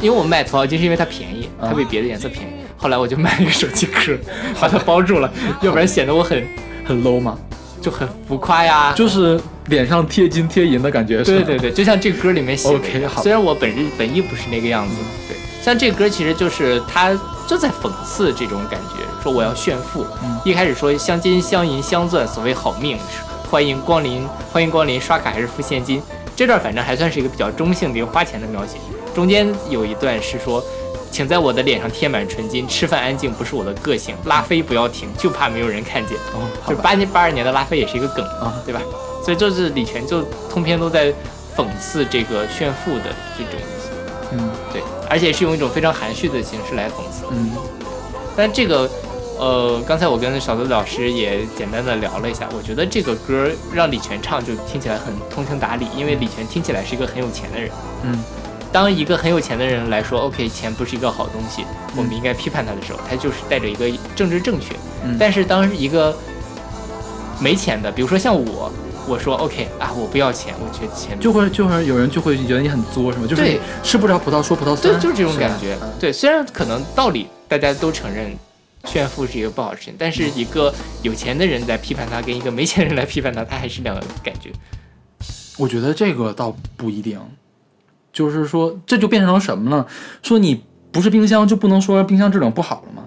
[0.00, 2.52] 因为我买土豪金是因为它便宜，嗯它比别的颜色便宜。
[2.76, 4.16] 后来我就买了一个手机壳，
[4.60, 6.44] 把它包住了，要不然显得我很
[6.84, 7.38] 很 low 嘛？
[7.80, 8.92] 就很浮夸呀。
[8.96, 11.18] 就是脸上贴金贴银的感觉。
[11.18, 14.94] 是对对对，就像这个歌里面写的虽然我本日本意不是那个样子，
[15.28, 20.04] 对，像这个歌其实就是他就在讽刺这种感觉，说我要炫富。
[20.24, 22.98] 嗯一开始说镶金镶银镶钻，所谓好命，
[23.52, 26.02] 欢迎光临，欢迎光临，刷卡还是付现金。
[26.34, 28.78] 这段反正还算是一个比较中性的一个花钱的描写。
[29.14, 30.64] 中间有一段是说，
[31.10, 36.16] 请在我的脸上贴满纯金，吃饭安静不是我的个性，拉菲不要停，就怕没有人看见。
[36.66, 38.80] 就八年八二年的拉菲也是一个梗啊对吧？
[39.22, 41.12] 所以就是李泉就通篇都在
[41.54, 43.60] 讽刺这个炫富的这种，
[44.32, 47.26] 嗯对，而且是用一种非常含蓄的形式来讽刺。
[47.30, 47.52] 嗯
[48.34, 48.90] 但这个，
[49.42, 57.68] 呃，刚才我跟小泽老师也简单的聊了一下，我觉得这个歌让李泉唱就听起来很通情达理，因为李泉听起来是一个很有钱的人。
[58.04, 58.22] 嗯
[58.70, 61.64] 当一个很有钱的人来说，OK，钱不是一个好东西，
[61.96, 64.76] 我们应该批判他的时候，他就是带着一个政治正确。
[65.04, 66.16] 嗯，但是当一个
[67.40, 68.72] 没钱的，比如说像我，
[69.08, 73.26] 我说 OK 啊，我不要钱，我觉得钱就会就会有人就会觉得你很作，是吗？
[73.28, 75.92] 就是吃不着葡萄说葡萄酸，对，就是这种感觉嗯。
[75.98, 78.34] 对，虽然可能道理大家都承认
[78.84, 84.50] 炫富是一个不好的事情，但是一个有钱的人在批判他，跟一个没钱的人来批判他，他还是两个感觉。
[85.58, 87.20] 我觉得这个倒不一定，
[88.12, 89.86] 就是说这就变成了什么呢？
[90.22, 93.04] 说你不是冰箱就不能说冰箱制冷不好了吗？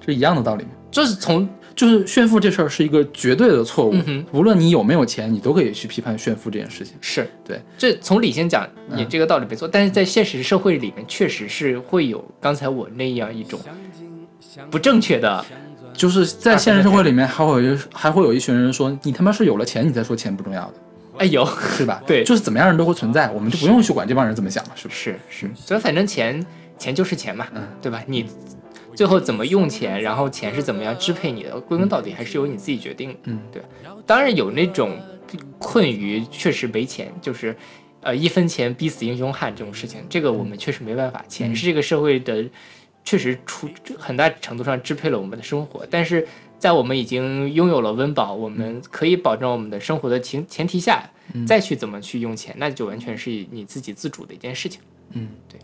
[0.00, 0.70] 这一样的道理吗？
[0.90, 6.94] 就是从就是炫富这事儿是一个绝对的错误，嗯无论你有没有钱，你都可以去批判炫富这件事情。
[7.00, 13.60] 是对，这从理性讲，你嗯这个道理没错，但是在现实社会里面，确实是会有刚才我那样一种
[14.70, 15.44] 不正确的。
[15.94, 20.74] 就是在现实社会里面，还会有一还会有一群人说，你他妈是有了钱，你才说钱不重要的，
[21.16, 21.44] 哎有，
[21.76, 22.00] 是吧？
[22.06, 25.18] 对就是怎么样人都会存在，我们就不用去管这帮人怎么想了，是不是？
[25.28, 26.44] 是是，所以反正钱
[26.78, 28.00] 钱就是钱嘛，嗯对吧？
[28.06, 28.24] 你
[28.94, 33.60] 最后怎么用钱，然后钱是怎么样支配你的，归根到底还是由你自己决定的，嗯，对。
[34.06, 34.96] 当然有那种
[35.58, 37.56] 困于确实没钱，就是
[38.02, 42.44] 呃一分钱逼死英雄汉这种事情，这个我们确实没办法，钱是这个社会的。
[43.08, 43.66] 确实出
[43.98, 54.82] 很大程度上支配了我们的生活，但是在我们已经拥有了温饱，我们可以保证我们的生活的前前提下，嗯再去怎么去用钱，那就完全是你自己自主的一件事情。
[55.12, 55.58] 嗯，对，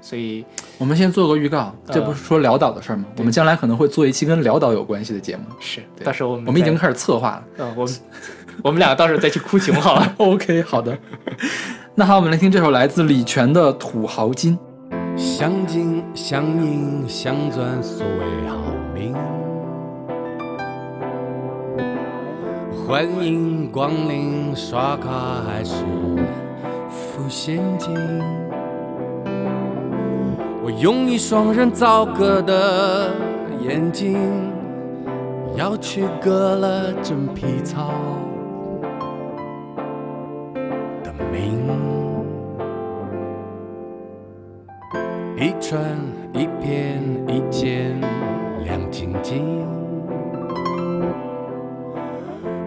[0.00, 0.42] 所以
[0.78, 3.04] 我们先做个预告，这不是说潦倒的事儿吗？
[3.18, 5.42] 我们将来可能会做一期跟潦倒有关系的节目。
[5.60, 7.44] 是对到时候我们我们已经开始策划了。
[7.58, 7.94] 嗯，我们
[8.62, 10.14] 我们两个到时候再去哭穷好了。
[10.16, 10.96] OK，好的。
[11.94, 14.56] 那好，我们来听这首来自李泉的《土豪金》。
[15.16, 18.56] 镶金镶银镶钻，所谓好
[18.94, 19.14] 命。
[22.86, 25.82] 欢迎光临，刷卡还是
[26.90, 27.94] 付现金？
[30.62, 33.10] 我用一双人造革的
[33.66, 34.18] 眼睛，
[35.56, 37.90] 要去割了真皮草
[45.38, 45.78] 一穿
[46.32, 47.94] 一片一件
[48.64, 49.66] 亮晶晶，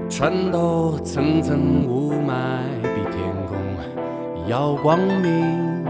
[0.07, 3.57] 穿透层层雾霾，比天空
[4.47, 5.83] 要光明。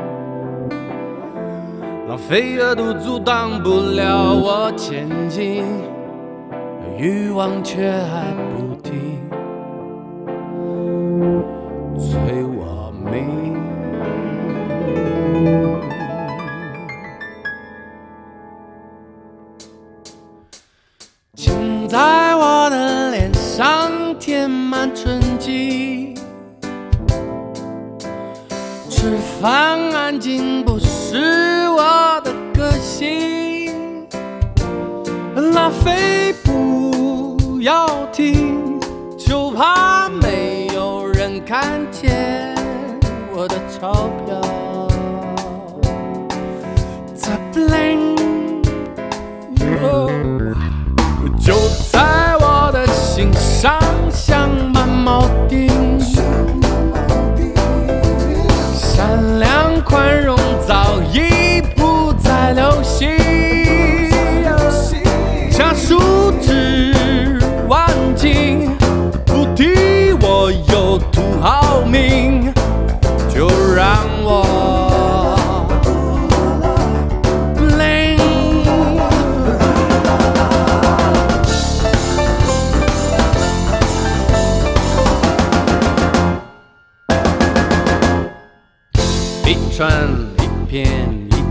[2.08, 5.66] 浪费热度阻挡不了我前进，
[6.98, 9.20] 欲望却还不停
[11.98, 13.49] 催我命。
[24.80, 26.16] 贴满纯金。
[28.90, 34.08] 吃饭安静不是我的个性，
[35.54, 38.80] 拉菲不要停，
[39.18, 42.56] 就怕没有人看见
[43.34, 44.42] 我的钞票
[47.14, 48.18] 在 bling。
[51.40, 51.56] 就
[51.92, 53.80] 在我的心上，
[54.12, 54.69] 像满
[55.10, 55.68] 毛病。
[58.76, 60.39] 善良宽容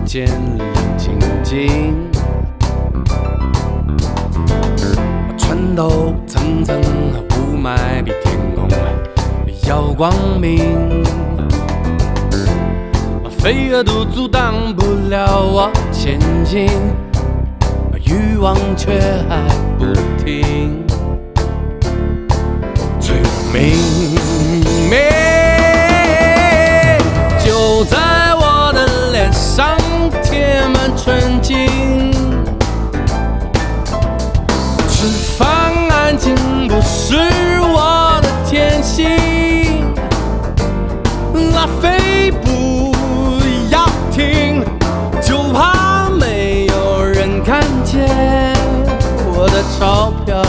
[0.09, 0.25] 一件
[0.57, 1.95] 亮晶晶，
[5.37, 8.67] 穿透层层雾霾，比天空
[9.69, 11.05] 要光明。
[13.39, 16.71] 飞蛾都阻挡不了我前进，
[18.07, 18.99] 欲望却
[19.29, 19.43] 还
[19.79, 19.85] 不
[20.25, 20.87] 停。
[22.99, 23.15] 最
[23.53, 23.77] 明
[24.89, 25.11] 媚
[27.45, 27.99] 就在
[28.35, 29.77] 我的脸上
[30.23, 31.67] 贴满纯净。
[34.89, 35.07] 吃
[35.37, 35.47] 饭
[35.91, 36.35] 安静
[36.69, 37.17] 不是
[37.63, 39.95] 我的天性，
[41.55, 42.93] 拉菲不
[43.71, 44.65] 要停，
[45.23, 48.09] 就怕没有人看见
[49.27, 50.43] 我的钞票。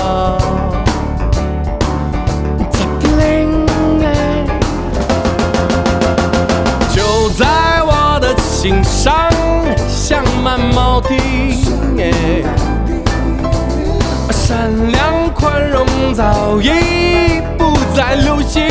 [6.91, 7.45] 就在
[7.83, 9.29] 我的心上，
[10.09, 11.19] 像满铆钉。
[14.31, 15.85] 善良宽容
[16.15, 18.63] 早已不再流行，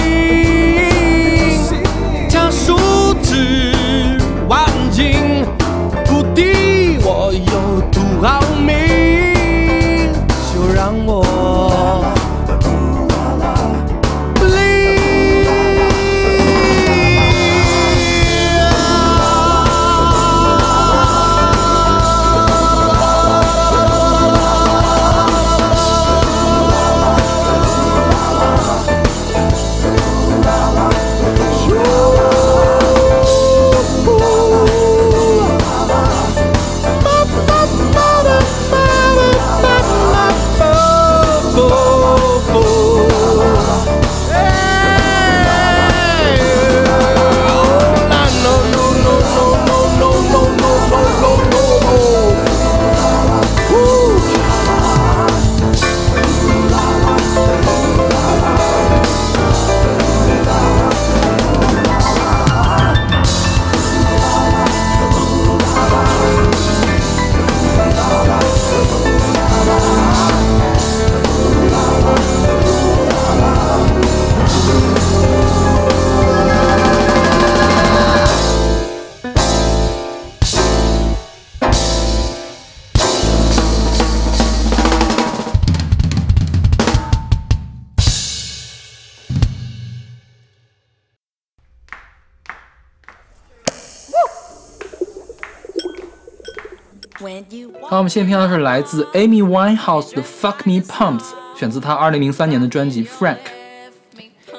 [97.83, 101.19] 好，我们现在听到的是来自 Amy Winehouse 的《Fuck Me Pumps》，
[101.59, 103.39] 选自她2003年的专辑《Frank》。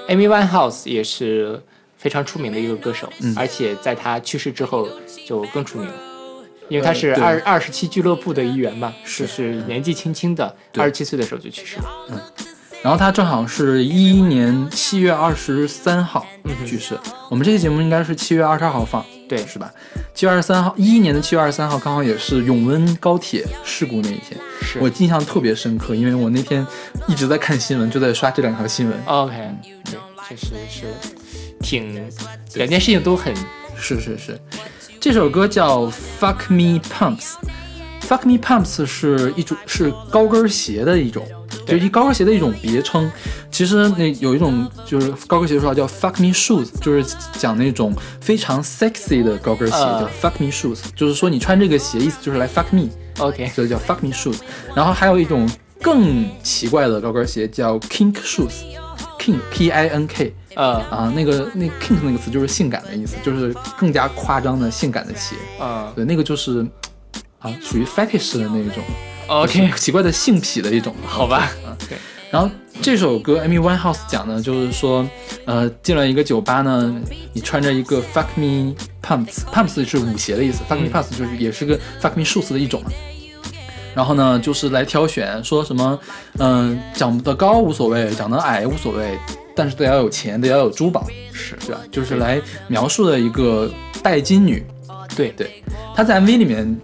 [0.09, 1.63] Amy Winehouse 也是
[1.97, 3.07] 非常出名的一个歌手，
[3.37, 4.89] 而且在她去世之后
[5.25, 5.93] 就更出名了，
[6.67, 11.85] 因为她是二二十七俱乐部的一员嘛，就是年纪轻轻的，对二十七岁的时候就去世了。
[12.09, 12.19] 嗯
[12.81, 16.25] 然后她正好是一一年七月二十三号
[16.65, 16.97] 去世。
[17.29, 19.71] 我们这期节目应该是七月二十二号放，对是吧？
[20.13, 26.65] 七月二十三号，一一年的七月二十三号，刚好也是永温高铁事故那一天，是我印象特别深刻，因为我那天
[27.07, 28.99] 一直在看新闻，就在刷这两条新闻。
[29.05, 29.51] OK，
[29.85, 30.87] 对，确实是
[31.61, 31.93] 挺
[32.55, 33.33] 两件事情都很
[33.77, 34.39] 是是是，
[34.99, 35.81] 这首歌叫
[36.19, 37.33] 《Fuck Me Pumps》。
[38.01, 41.23] Fuck Me Pumps 是一种是高跟鞋的一种，
[41.69, 43.11] 就对一高跟鞋的一种别称。
[43.51, 53.47] 其实那有一种就是高跟鞋的说法叫 Fuck Me Shoes，就是讲那种非常 sexy 的高跟鞋，呃叫 Fuck Me Shoes，就是说你穿这个鞋意思就是来 fuck me，OK。
[53.49, 54.39] 所以叫 Fuck Me Shoes。
[54.75, 55.49] 然后还有一种
[55.81, 60.33] 更奇怪的高跟鞋叫 Kink Shoes，Kink P I N K。
[60.55, 65.35] 呃啊，那个那 kink 那个词就是性感的意思，就是更加夸张的性感的鞋。
[65.57, 66.65] 啊对，那个就是
[67.37, 68.83] 啊，属于 fetish 的那一种
[69.29, 70.93] ，OK，奇怪的性癖的一种。
[71.05, 71.49] 好吧，
[72.31, 72.49] 然后
[72.81, 75.07] 这首歌 Amy Winehouse 讲的就是说，
[75.45, 76.93] 呃，进了一个酒吧呢，
[77.33, 82.83] 你穿着一个 fuck me pumps，pumps 是舞鞋的意思，fuck me 嗯 pumps 就是也是个 fuck me shoes 的一种。
[83.95, 85.99] 然后呢，就是来挑选，说什么，
[86.37, 89.17] 嗯、长得高无所谓，长得矮无所谓，
[89.55, 91.81] 但是得要有钱，得要有珠宝，是对吧？
[91.91, 93.69] 就是来描述的一个
[94.03, 94.63] 拜金女。
[95.15, 95.63] 对对，
[95.95, 96.79] 她在 MV 里面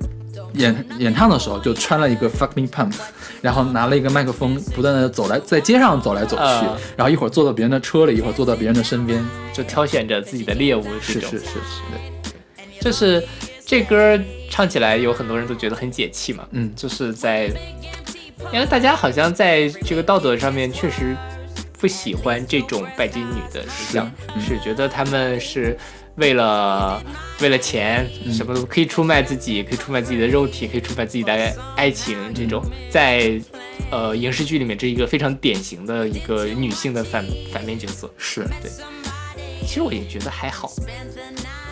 [0.58, 2.94] 演演唱的时候就穿了一个 fuck me pump，
[3.42, 9.24] 然后拿了一个麦克风，不断的走来在街上走来走去，啊然后一会儿坐到别人的车里，一会儿坐到别人的身边。
[9.54, 11.30] 就挑选着自己的猎物这种。
[11.30, 11.82] 是是是是，
[12.58, 13.26] 对，就是
[13.66, 16.70] 这歌唱起来有很多人都觉得很解气嘛，嗯。
[16.76, 17.50] 就是在，
[18.52, 21.16] 因为大家好像在这个道德上面确实
[21.80, 24.42] 不喜欢这种拜金女的形象，是嗯。
[24.42, 25.78] 是觉得她们是
[26.16, 27.02] 为了
[27.42, 31.34] 为了钱嗯什么都可以出卖自己，可以出卖自己的肉体，可以出卖自己的
[31.76, 33.40] 爱情，这种在
[33.92, 38.10] 呃影视剧里面这一个非常典型的一个女性的反反面角色。
[38.18, 38.72] 是对，
[39.68, 40.72] 其实我也觉得还好，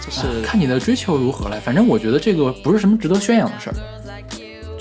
[0.02, 1.60] 就是、啊看你的追求如何了。
[1.62, 3.76] 反正我觉得这个不是什么值得宣扬的事儿，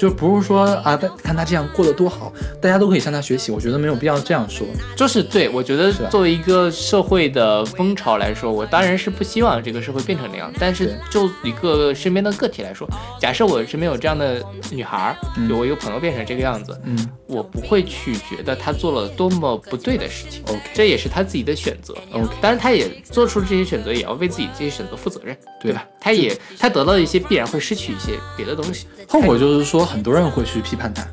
[0.03, 3.53] 就不是说啊，他看他这样过得多好，大家都可以向他学习。
[3.53, 4.67] 我觉得没有必要这样说。
[4.97, 10.53] 就是对我觉得作为一个社会的风潮来说，我当然是不希望这个社会变成那样。
[10.59, 12.85] 但是就一个身边的个体来说，
[13.21, 16.99] 假设我身边有这样的女孩儿，嗯就我一个朋友变成这个样子，嗯
[17.29, 20.43] 我不会去觉得她做了多么不对的事情。
[20.49, 21.95] ，OK 这也是她自己的选择。
[22.11, 25.87] OK，当然，她也做出了这些选择，也要为自己这些选择负责任，对对吧？
[26.01, 28.89] 她也她得到一些，必然会失去一些别的东西。
[29.13, 31.07] 后果就是说，很多人会去批判他，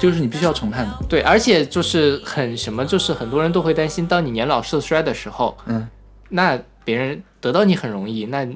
[0.00, 0.96] 这个是你必须要承判的。
[1.08, 5.88] 对，而且就是很什么，就是很多人都会担心，当你年老色衰的时候，嗯
[6.28, 8.48] 那别人得到你很容易，那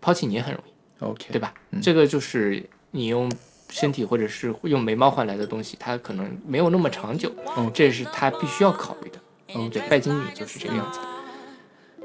[0.00, 1.54] 抛弃你也很容易，，OK，对吧？
[1.70, 3.30] 嗯这个就是你用
[3.70, 9.18] 身体或者是用眉毛换来的东西，它可能没有那么长久，哦这是他必须要考虑的。
[9.54, 10.98] 哦，对，拜金女就是这个样子。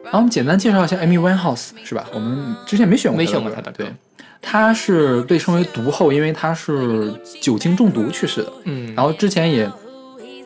[0.03, 2.05] 然后我们简单介绍一下 Amy Winehouse，是吧？
[2.13, 3.93] 我们之前没选过没选过她的歌对，
[4.41, 8.53] 她是被称为毒后，因为他是酒精中毒去世的。
[8.65, 9.69] 嗯，然后之前也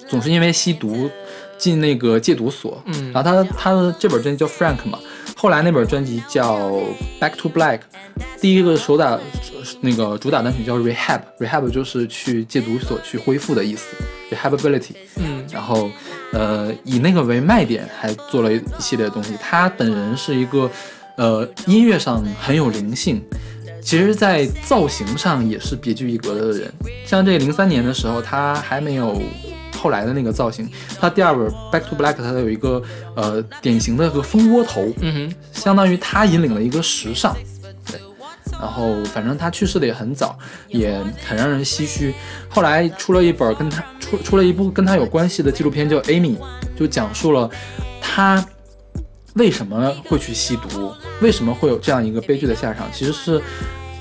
[0.07, 1.09] 总是因为吸毒
[1.57, 2.81] 进那个戒毒所。
[2.87, 4.97] 嗯然后他他的这本专辑叫 Frank 嘛，
[5.35, 6.57] 后来那本专辑叫
[7.19, 7.81] Back to Black，
[8.39, 9.19] 第一个手打
[9.81, 13.95] 那个主打单曲叫 Rehab，Rehab 就是去戒毒所去恢复的意思
[14.31, 14.93] ，Rehability。
[15.17, 15.91] 嗯然后
[16.33, 19.35] 呃以那个为卖点，还做了一系列东西。
[19.39, 20.69] 他本人是一个
[21.17, 23.21] 呃音乐上很有灵性，
[23.81, 26.71] 其实在造型上也是别具一格的人。
[27.05, 29.21] 像这零三年的时候，他还没有
[29.77, 30.69] 后来的那个造型，
[30.99, 32.81] 他第二本《Back to Black》它有一个
[33.15, 37.35] 呃典型的个蜂窝头，嗯哼，相当于他引领了一个时尚。
[37.91, 37.99] 对，
[38.51, 42.13] 然后反正他去世的也很早，也很让人唏嘘。
[42.47, 46.37] 后来出了一本跟他出出了一部跟他有关系的纪录片，叫《Amy》，
[46.77, 47.49] 就讲述了
[47.99, 48.45] 他
[49.35, 52.87] 为什么会去吸毒，为什么会有这样一个悲剧的下场。
[52.91, 53.41] 其实是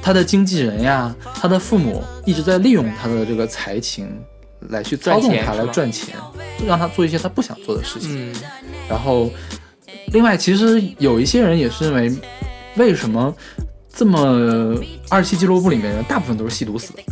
[0.02, 4.08] 他的经纪人呀，他的父母一直在利用他的这个才情
[4.68, 6.16] 来去操纵他，来赚钱，
[6.66, 8.30] 让他做一些他不想做的事情。
[8.30, 8.34] 嗯
[8.88, 9.30] 然后，
[10.12, 12.12] 另外，其实有一些人也是认为，
[12.74, 13.32] 为什么
[13.88, 14.76] 这么
[15.08, 17.02] 二期俱乐部里面的大部分都是吸毒死的？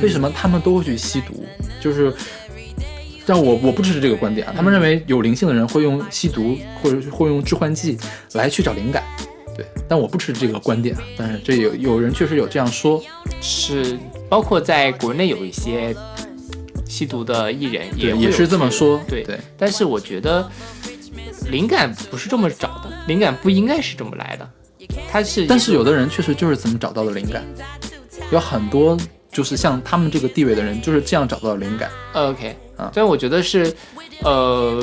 [0.00, 1.44] 为什么他们都会去吸毒？
[1.80, 2.14] 就是
[3.26, 4.52] 让我我不支持这个观点啊。
[4.56, 7.96] 他们认为有灵性的人会用吸毒或者是会用致幻剂
[8.32, 9.02] 来去找灵感，
[9.56, 9.64] 对。
[9.88, 11.02] 但我不支持这个观点啊。
[11.16, 13.02] 但是这有有人确实有这样说，
[13.40, 13.98] 是
[14.28, 15.94] 包括在国内有一些
[16.86, 19.38] 吸毒的艺人也也是这么说，对对。
[19.56, 20.48] 但是我觉得
[21.50, 24.50] 灵感不是这么找的，灵感不应该是这么来的，
[25.10, 27.44] 它是但是有的人确实就是怎么找到的灵感，
[28.32, 28.96] 有很多
[29.32, 31.90] 就是像他们这个地位的人就是这样找到的灵感。
[32.12, 33.74] OK 啊所以我觉得是，
[34.22, 34.82] 呃，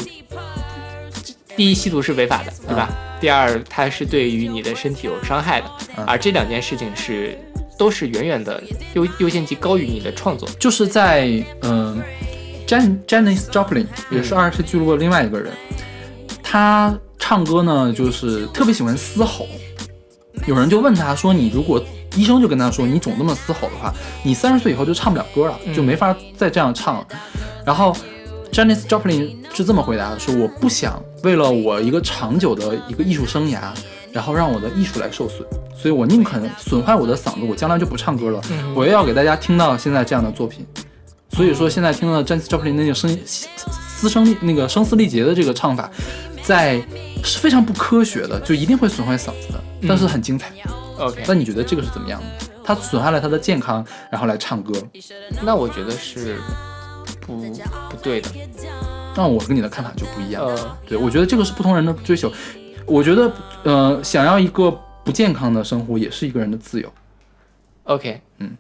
[1.56, 2.90] 第一吸毒是违法的，对吧？
[3.20, 7.36] 第二，它是对于你的身体有伤害的，啊而这两件事情是
[7.78, 8.62] 都是远远的
[8.94, 10.48] 优优先级高于你的创作。
[10.60, 11.28] 就是在
[11.62, 12.00] 嗯、
[12.68, 15.52] Jan Janis Joplin 也是二十世纪俱乐部的另外一个人，
[16.44, 19.48] 他唱歌呢就是特别喜欢嘶吼。
[20.46, 21.84] 有人就问他说：“你如果
[22.16, 23.92] 医生就跟他说你总那么嘶吼的话，
[24.24, 27.08] 你三十岁以后就唱不了歌了，嗯就没法再这样唱了。
[27.68, 27.94] 然后
[28.50, 33.60] Janis Joplin 是这么回答的：“说我不想为了我一个长久的一个艺术生涯，
[34.14, 35.46] 然后让我的艺术来受损，
[35.76, 40.66] 所以我宁肯损坏我的嗓子，我将来就不唱歌了，嗯我也要给大家听到现在这样的作品。
[41.32, 45.92] 所以说，现在听到 Janis Joplin 那个声音嘶声力那个声嘶力竭的这个唱法，
[46.42, 46.82] 在
[47.22, 50.54] 是非常不科学的，就一定会损坏嗓子的，但是很精彩。
[50.98, 52.48] OK，那你觉得这个是怎么样的？
[52.64, 54.74] 他损害了他的健康，然后来唱歌，
[55.44, 56.38] 那我觉得是
[57.28, 57.36] 不
[57.90, 58.30] 不对的。
[59.16, 60.44] 那我跟你的看法就不一样。
[60.44, 62.32] 呃，对，我觉得这个是不同人的追求。
[62.86, 63.32] 我觉得，
[63.64, 64.72] 呃，想要一个
[65.04, 66.92] 不健康的生活，也是一个人的自由。
[67.84, 68.58] OK，嗯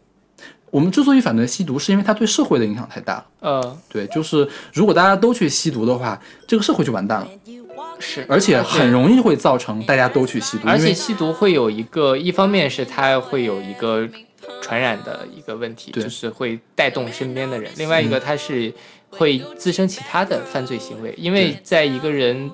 [0.70, 3.26] 我们之所以反对吸毒，是因为它对社会的影响太大了。
[3.39, 7.28] 呃，对，就是如果大家都去吸毒的话，这个社会就完蛋了，
[7.99, 14.07] 是，而且很容易会造成大家都去吸毒，而且吸毒会有一个，一方面是它会有一个
[14.61, 18.73] 传染的一个问题，就是会带动身边的人；另外一个，它是
[19.09, 22.51] 会滋生其他的犯罪行为，因为在一个人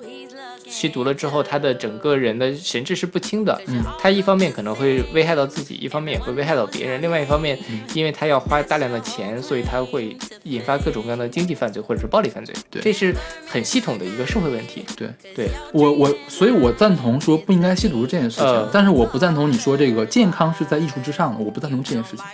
[0.74, 3.56] 吸毒了之后，他的整个人的神志是不清的。
[3.68, 7.00] 嗯，他一方面可能会危害到自己，一方面也会危害到别人。
[7.00, 7.56] 另外一方面，
[7.94, 12.52] 因为他要花大量的钱，所以他会引发各种各样的经济犯罪或者是暴力犯罪。
[12.68, 13.14] 对这是
[13.46, 14.84] 很系统的一个社会问题。
[14.96, 22.24] 对对，我我，所以我赞同说不应该吸毒这件事情，呃但是我不赞同你说这个健康是在艺术之上的，我不赞同这件事情。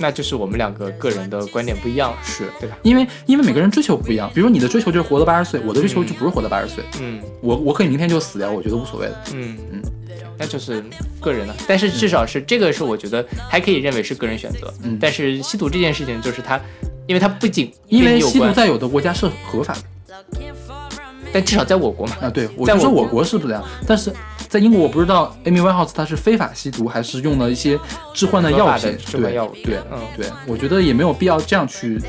[0.00, 2.48] 那就是我们两个个人的观点不一样，是。
[2.60, 2.76] 对吧？
[2.82, 7.20] 因为因为每个人追求不一样，比如说你的追求就是活到八十岁，我的追求就不是活到八十岁，嗯。
[7.40, 9.22] 我我可以明天就死掉，我觉得无所谓的。
[9.34, 9.56] 嗯。
[9.72, 9.82] 嗯，
[10.38, 10.84] 那就是
[11.20, 11.54] 个人的。
[11.66, 14.72] 但是至少是这个是我觉得还可以认为是个人选择。
[14.82, 14.98] 嗯。
[15.00, 16.60] 但是吸毒这件事情就是它，
[17.06, 19.80] 因为它不仅因为吸毒在有的国家是合法的
[21.34, 24.12] 但至少在我国嘛，啊，对，我就说我在我国国是不这样，但是
[24.48, 27.76] 在英国我不知道 Amy Winehouse 她是非法吸毒还是用了一些
[28.14, 32.00] 致幻的药品对药物对，嗯对，我觉得也没有必要这样去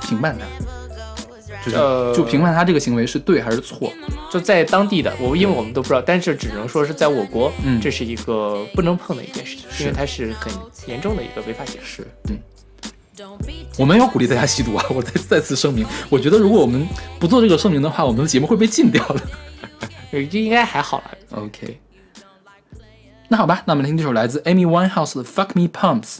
[0.00, 3.92] 评判他，就是、呃就评判他这个行为是对还是错。
[4.32, 10.50] 就在当地的我，因为我们都不知道，但是只能说是在我国，嗯这是一个不能碰的一件事情，因为它是很
[10.86, 11.80] 严重的一个违法行为。
[11.84, 12.38] 是，嗯，
[13.78, 14.84] 我没有鼓励大家吸毒啊！
[14.90, 16.86] 我再再次声明，我觉得如果我们
[17.18, 19.20] 不做这个声明的话，我们的节目会被禁掉的。
[20.10, 21.10] 对，这应该还好了。
[21.30, 21.80] OK，
[23.28, 26.18] 那好吧，那我们听这首来自 Amy Winehouse 的《Fuck Me Pumps》。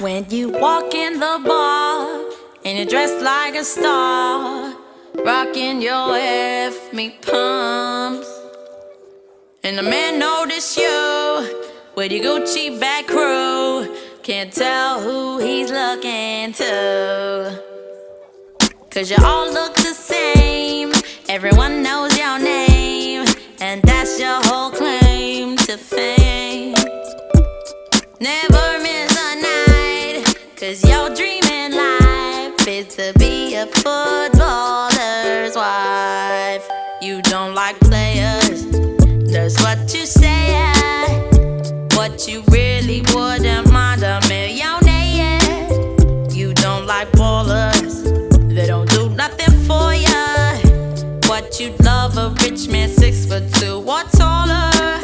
[0.00, 2.06] When you walk in the bar
[2.62, 4.74] and you're dressed like a star,
[5.24, 8.28] rocking your F me pumps,
[9.64, 16.52] and the man notice you with your Gucci back crew, can't tell who he's looking
[16.52, 17.62] to.
[18.90, 20.92] Cause you all look the same,
[21.28, 23.26] everyone knows your name,
[23.60, 26.74] and that's your whole claim to fame.
[28.20, 30.24] Never miss a night,
[30.56, 36.27] cause your dream in life is to be a footballer's wife.
[42.18, 45.38] What you really wouldn't mind a millionaire.
[46.32, 48.02] You don't like ballers,
[48.52, 50.56] they don't do nothing for ya.
[51.28, 54.98] What you love a rich man, six foot two or taller.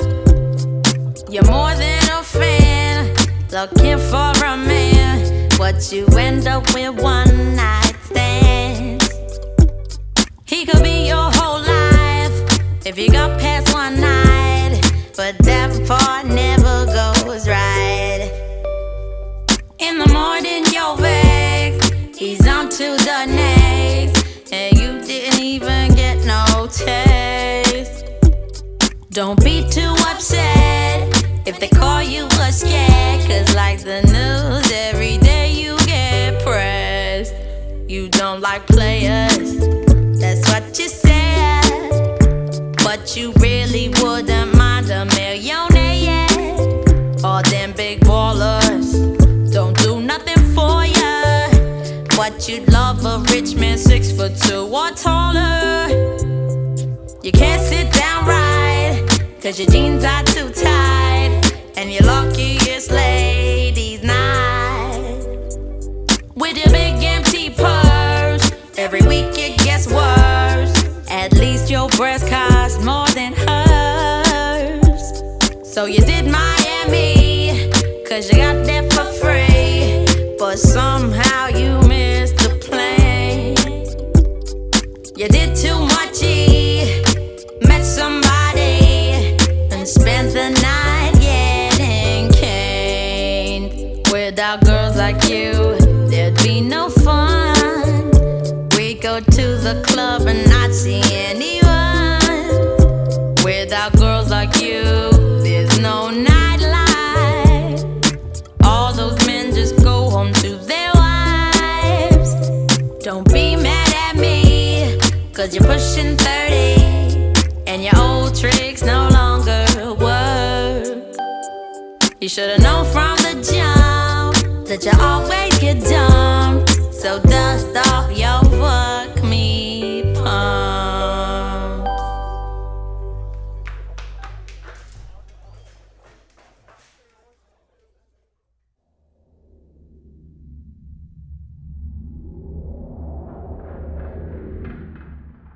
[1.31, 3.15] You're more than a fan,
[3.53, 5.51] looking for a man.
[5.57, 9.09] What you end up with one night stands.
[10.47, 14.81] He could be your whole life if you got past one night,
[15.17, 16.64] but that part never
[19.85, 26.25] In the morning, you're vexed, he's on to the next, and you didn't even get
[26.25, 28.07] no taste.
[29.11, 31.13] Don't be too upset
[31.47, 33.29] if they call you a scared.
[33.29, 37.35] Cause, like the news, every day you get pressed.
[37.87, 39.59] You don't like players,
[40.19, 41.61] that's what you said.
[42.83, 44.54] But you really wouldn't
[52.47, 55.89] You'd love a rich man, six foot two or taller.
[57.23, 59.03] You can't sit down right,
[59.41, 61.41] cause your jeans are too tight.
[61.77, 63.34] And you're lucky it's ladies'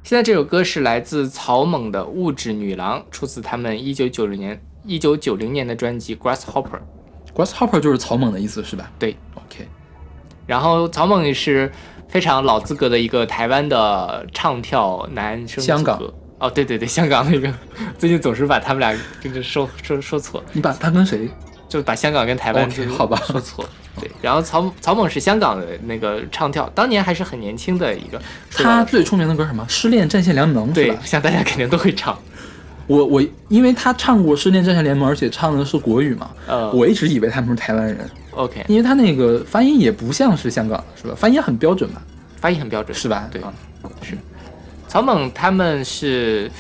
[0.08, 6.62] 现在这首歌是来自草蜢的《物质女郎》，出自他们一九九零年一九九零年的专辑《Grasshopper》。
[7.36, 8.90] Grasshopper 就是草蜢的意思是吧？
[8.98, 9.68] 对，OK，
[10.46, 11.70] 然后草蜢也是
[12.08, 16.02] 非常老资格的一个台湾的唱跳男生香港。
[16.38, 17.52] 哦，对对对，香港那个，
[17.98, 21.28] 最近总是把他们俩跟着说说说错，你把他跟谁？
[21.68, 23.70] 就把香港跟台湾好吧说错了。
[24.00, 28.20] 对，然后曹曹猛是香港的那个唱跳，当年还是很年轻的一个。
[28.52, 29.64] 他最出名的歌什么？
[29.72, 31.02] 《失恋战线联盟》是对吧，？
[31.04, 32.16] 像大家肯定都会唱。
[32.86, 41.14] 我我因为他唱过《失恋战线联盟》，而且唱的是国语嘛，呃我一直以为他们是台湾人，OK，因为他那个发音也不像是香港的，是吧？
[41.14, 42.00] 发音很标准吧？
[42.40, 43.28] 发音很标准，是吧？
[43.30, 43.42] 对
[44.00, 44.16] 是，
[44.86, 46.50] 曹猛他们是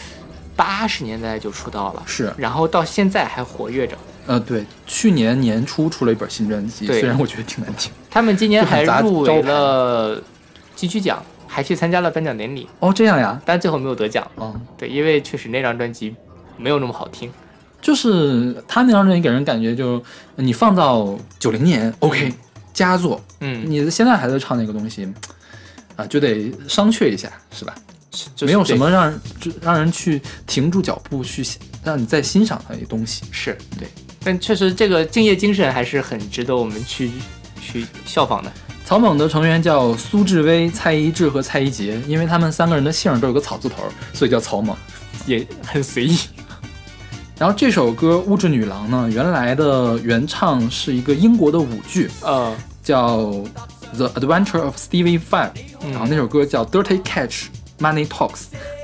[0.54, 3.96] 八十年代就出道了，是然后到现在还活跃着。
[4.28, 7.90] 呃，对，去年年初出了一本新专辑，虽然我觉得挺难听。
[8.10, 10.22] 他们今年还入围了
[10.76, 13.40] 金曲奖，还去参加了颁奖典礼，哦，这样呀？
[13.46, 14.30] 但最后没有得奖。
[14.34, 16.14] 哦，对，因为确实那张专辑
[16.58, 17.32] 没有那么好听。
[17.80, 20.02] 就是他那张专辑给人感觉就，
[20.36, 22.30] 你放到九零年，OK，
[22.74, 25.10] 佳作，嗯，你现在还在唱那个东西，
[25.96, 27.74] 啊，就得商榷一下，是吧？
[28.34, 31.46] 就是没有什么让人就让人去停住脚步去
[31.84, 33.24] 让你再欣赏它的东西。
[33.30, 33.86] 是对，
[34.20, 37.10] 但确实这个敬业精神还是很值得我们去
[37.60, 38.52] 去效仿的。
[38.84, 44.74] 草蜢的成员叫苏志威、蔡一智和蔡一杰，因为他们三个人的姓儿都有个草字头，所以叫草蜢。
[45.26, 46.18] 也很随意。
[47.38, 53.18] 然后这首歌《物质女郎》呢，原来的原唱是一个英国的舞剧，呃，叫
[53.94, 55.52] 《The Adventure of Stevie Five》，
[55.82, 57.48] 嗯然后那首歌叫《Dirty Catch
[57.78, 58.30] Money Talks》。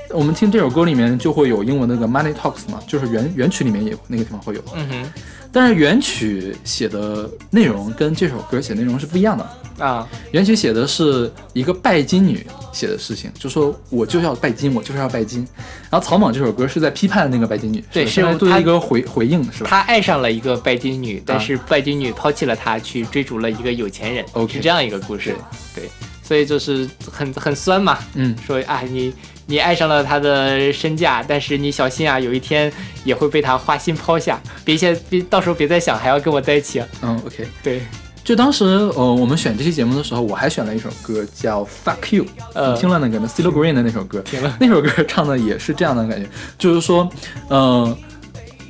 [0.09, 4.63] 我们听这首歌里面就会有英文那个 Money Talks 嘛，就是原原曲里面也有那个地方会有。
[4.73, 5.13] 嗯哼，
[5.51, 9.49] 但是原曲写的内容跟这首歌写的内容是不一样的。
[9.77, 15.45] 啊，原曲写的是一个拜金女写的事情，就说我就是要拜金，我就是要拜金。
[15.89, 19.69] 然后草蜢这首歌是在批判那个拜金女，对是吧是他对一个回回应，是吧？
[19.69, 24.23] 他爱上了一个拜金女，但是拜金女抛弃了他，去追逐了一个有钱人。
[24.31, 25.35] OK 是这样一个故事。
[25.75, 25.89] 对，
[26.23, 27.99] 所以就是很很酸嘛。
[28.13, 29.13] 嗯，说啊，你
[29.47, 32.71] 你爱上了他的身价，但是你小心啊，有一天
[33.03, 34.41] 也会被他花心抛下。
[34.63, 36.87] 别先别到时候别再想还要跟我在一起啊。
[37.01, 37.47] 嗯，OK。
[37.61, 37.81] 对，
[38.23, 42.23] 就当时呃，我们选这期节目的时候，我还选了一首歌叫《Fuck You》，
[42.53, 42.73] 呃。
[42.73, 44.57] 你听了那个吗 e l Green 的那首歌，听了。
[44.59, 46.27] 那首歌唱的也是这样的感觉，
[46.57, 47.07] 就是说，
[47.49, 47.95] 呃，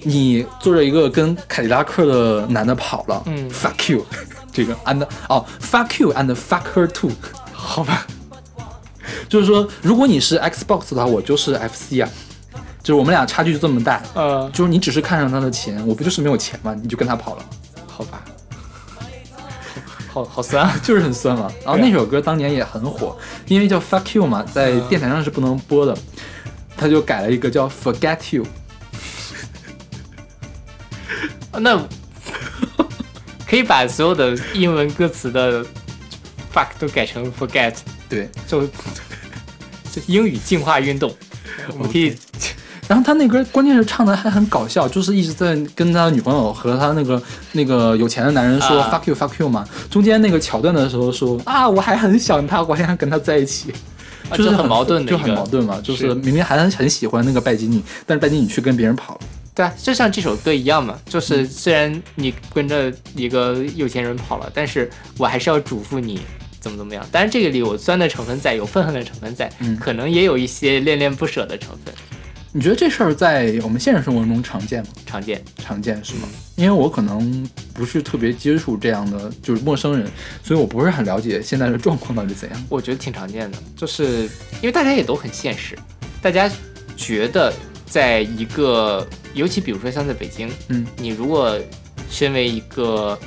[0.04, 4.06] 你坐着一个跟凯迪拉克的男的跑了，嗯，Fuck You，
[4.52, 7.12] 这个 and 哦，Fuck You and Fuck her too，
[7.54, 8.06] 好吧，
[9.30, 12.10] 就是说，如果你是 Xbox 的话，我就是 FC 啊，
[12.82, 16.76] 就是我们俩差距就这么大，呃，就是你只是看上他的钱，我不就是没有钱吗？
[16.82, 17.46] 你就跟他跑了。
[17.88, 18.24] 好吧，
[20.12, 20.76] 好好酸啊。
[20.84, 21.52] 就是很酸嘛。
[21.64, 25.98] 然后那首歌当年也很火，因为叫 Fuck You 嘛，在电台上是不能播的，
[26.76, 28.46] 他就改了一个叫 Forget You。
[31.58, 31.82] 那
[33.48, 35.66] 可以把所有的英文歌词的
[36.54, 37.74] fuck 都改成 forget，
[38.10, 38.66] 对，就
[39.92, 41.14] 就英语进化运动。
[41.74, 42.16] 我们可以
[42.88, 47.22] 然后他那歌关键是唱的还很搞笑，就是一直在跟他女朋友和他那个
[47.54, 49.68] 那个有钱的男人说、啊 Fuck You Fuck You 嘛。
[49.90, 53.74] 中间那个桥段的时候说啊，我还很想他，我还想跟他在一起。
[54.34, 59.22] 就是啊很矛盾的就很矛盾嘛，就是是明明还很很喜欢那个拜金女，但是拜金女去跟别人跑了。
[59.54, 66.20] 对啊，就像这首歌一样嘛，就是虽然你跟着一个有钱人跑了，但是我还是要嘱咐你
[66.66, 67.08] 怎么怎么样。
[67.12, 71.94] 当然这个里有酸的成分在，有愤恨的成分在，嗯可能也有一些恋恋不舍的成分，
[72.52, 74.90] 你觉得这事儿在我们现实生活中常见吗？
[75.06, 75.44] 常见。
[75.58, 76.28] 常见是吗？
[76.56, 80.10] 因为我可能不是特别接触这样的就是陌生人，
[80.44, 82.66] 所以我不是很了解现在的状况到底怎样。
[82.68, 84.24] 我觉得挺常见的，就是
[84.62, 85.78] 因为大家也都很现实，
[86.20, 86.50] 大家
[86.98, 87.54] 觉得
[87.86, 89.06] 在一个，
[89.36, 91.56] 尤其比如说像在北京，嗯，你如果
[92.10, 93.18] 身为一个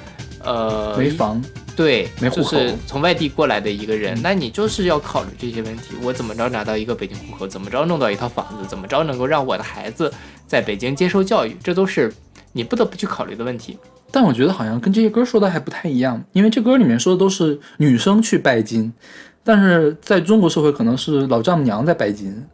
[0.42, 1.42] 呃没房，
[1.78, 5.94] 对，没户口就是从外地过来的一个人，那你就是要考虑这些问题。
[6.02, 7.46] 我怎么着拿到一个北京户口？
[7.46, 8.68] 怎么着弄到一套房子？
[8.68, 10.12] 怎么着能够让我的孩子
[10.44, 11.56] 在北京接受教育？
[11.62, 12.12] 这都是
[12.52, 13.78] 你不得不去考虑的问题。
[14.10, 18.92] 但我觉得好像跟这些歌说的还不太一样，因为这歌里面说的都是女生去拜金，
[19.44, 22.44] 但是在中国社会可能是老丈母娘在拜金，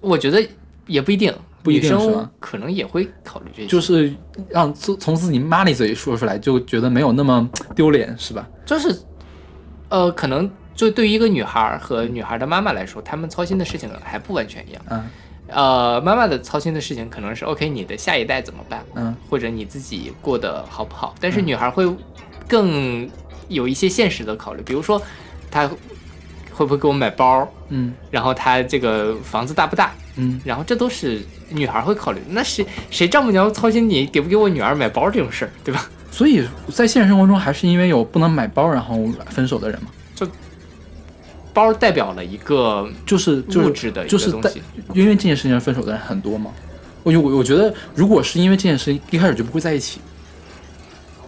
[0.00, 0.44] 我觉得
[0.88, 1.32] 也不一定，
[1.68, 3.68] 不一定是吧可能也会考虑这些。
[3.68, 4.12] 就是
[4.48, 8.48] 让从从自己妈咪嘴里说出来，就觉得没有那么丢脸，是吧？
[8.64, 8.96] 就是，
[9.88, 14.82] 呃，可能就对于一个女孩儿和女孩儿的妈妈来说，她们操心的事情还不完全一样。
[14.90, 15.04] 嗯
[15.50, 18.84] 呃，妈妈的操心的事情可能是 OK，你的下一代怎么办？
[18.94, 21.14] 嗯，或者你自己过得好不好？
[21.20, 21.90] 但是女孩会
[22.46, 23.08] 更
[23.48, 25.00] 有一些现实的考虑，比如说
[25.50, 25.70] 她
[26.58, 32.20] 会不会给我买包，嗯然后他这个房子大不大，嗯，然后这都是女孩会考虑。
[32.30, 35.88] 那谁谁丈母娘操心你给不给我女儿买包这种事儿，对吧？
[36.10, 36.44] 所以
[36.74, 38.98] 在现实生活中，还是因为有不能买包然后
[39.30, 39.90] 分手的人嘛。
[41.54, 44.62] 包代表了一个就是物质的一就是东西。
[44.94, 46.52] 因为这件事情分手的人很多吗？
[47.02, 50.00] 我我我觉得，如果是因为这件事情一开始就不会在一起。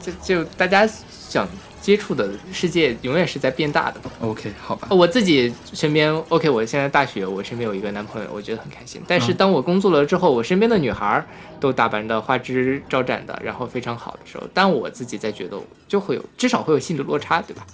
[0.01, 0.89] 就就大家
[1.29, 1.49] 想
[1.81, 4.01] 接触的世界永远是在变大的。
[4.21, 9.01] OK，好吧，我自己身边，OK，我现在大学，我身边有一个男朋友，我觉得很开心。
[9.09, 11.27] 但是嗯当我工作了之后，我身边的女孩儿
[11.59, 15.59] 都打扮的花枝招展的，然后非常好的时候，但我自己在觉得
[15.89, 17.67] 就会有至少会有心理落差，对吧？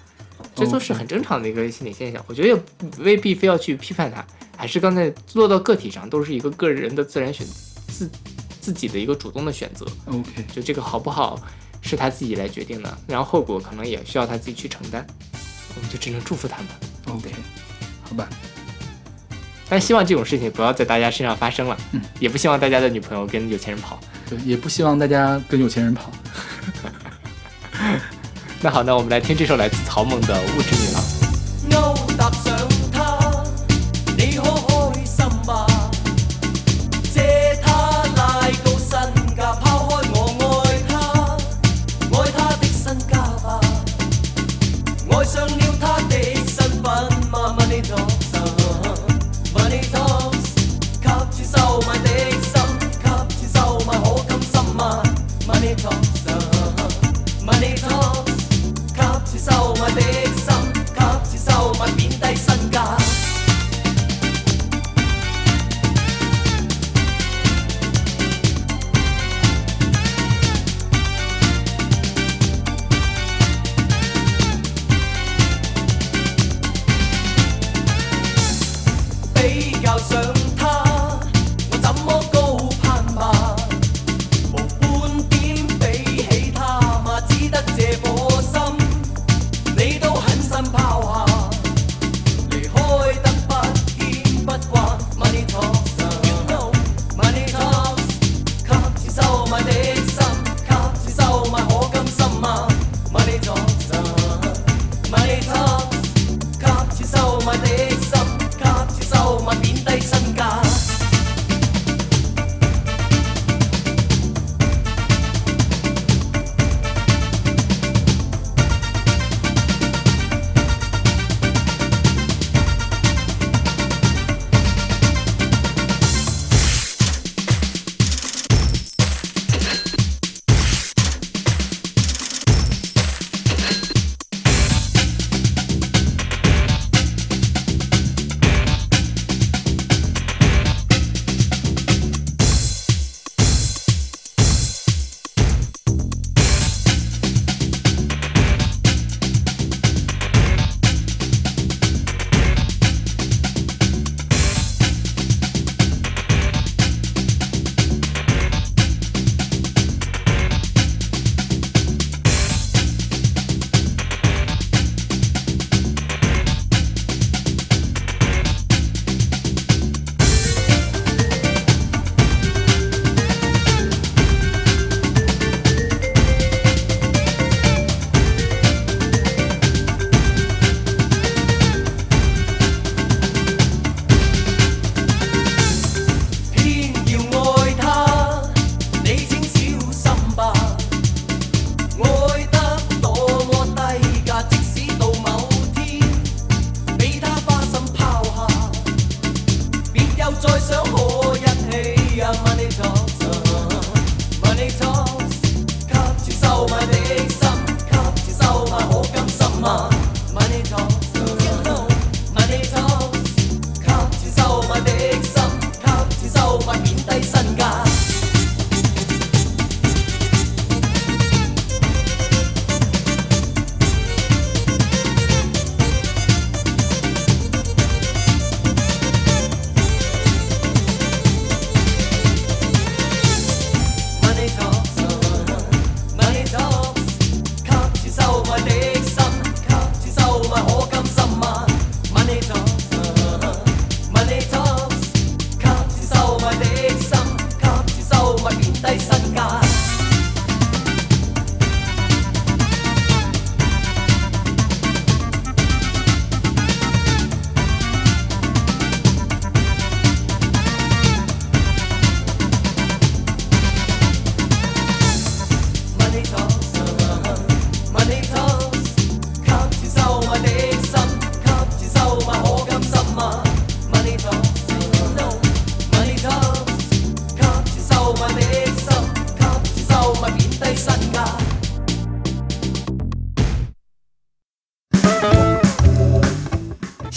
[0.55, 2.23] 这都是很正常的一个心理现象。
[2.29, 2.63] 我觉得也
[2.99, 4.25] 未必非要去批判它，
[4.57, 7.47] 还是刚才落到个体上，都是一个个人的自然选
[7.89, 8.09] 自
[8.61, 9.87] 自己的一个主动的选择。
[10.07, 11.41] OK，就这个好不好
[11.87, 15.07] 是他自己来决定的，然后后果可能也需要他自己去承担，
[15.77, 16.67] 我们就只能祝福他们。
[17.09, 17.31] OK，
[18.03, 18.29] 好吧，
[19.69, 23.99] 但希望这种事情不要在大家身上发生了，嗯也不希望大家的女朋友跟有钱人跑。
[24.29, 26.11] 对，也不希望大家跟有钱人跑。
[28.61, 30.75] 那好，那我们来听这首来自曹猛的《物质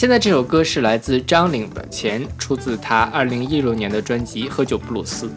[0.09, 5.27] 现在这首歌是来自张领的，钱出自他二零一六年的专辑《喝酒布鲁斯》。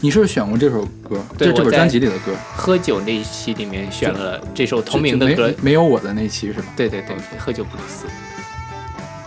[0.00, 1.22] 你是不是选过这首歌？
[1.36, 6.64] 这这本专辑里的歌，喝酒那一期里面选了这首同名的歌没，没有我的那期是吧？
[6.74, 8.06] 对对对，喝酒布鲁斯。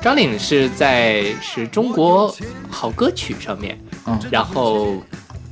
[0.01, 2.36] 张领是在是中国
[2.72, 5.03] 好歌曲上面，嗯然后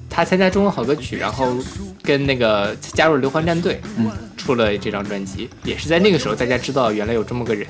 [0.09, 1.55] 他参加中国好歌曲，然后
[2.01, 7.67] 跟那个加入了刘欢战队，嗯，出了这张专辑，也是在那个时候大家知道原来有这么个人。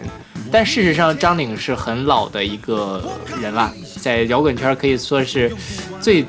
[0.53, 3.03] 但事实上，张岭是很老的一个
[3.41, 5.51] 人了，在摇滚圈可以说是
[5.99, 6.23] 最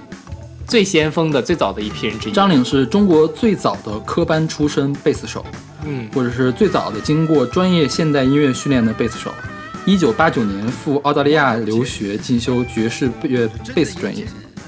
[0.66, 2.32] 最先锋的、最早的一批人之一。
[2.32, 5.44] 张岭是中国最早的科班出身贝斯手，
[5.84, 9.30] 嗯，或者是最早的经过专业现代音乐训练的贝斯手。
[9.84, 14.24] 一九八九年赴澳大利亚留学进修爵士乐贝斯专业。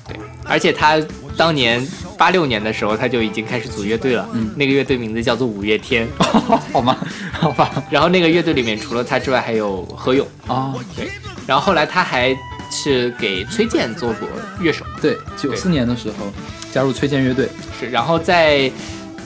[0.07, 1.00] 对，而且他
[1.37, 6.09] 当年八六年的时候，他就已经开始组乐队了，嗯那个乐队名字叫做五月天。
[6.72, 6.97] 好吗？
[7.32, 7.70] 好吧。
[7.91, 10.26] 然后那个乐队里面除了他之外，还有何勇。
[10.47, 11.11] 啊，对，
[11.47, 12.34] 然后后来他还
[12.70, 14.28] 是给崔健做过
[14.61, 16.32] 乐手，对，九四年的时候
[16.72, 17.49] 加入崔健乐队。
[17.78, 18.70] 是，然后在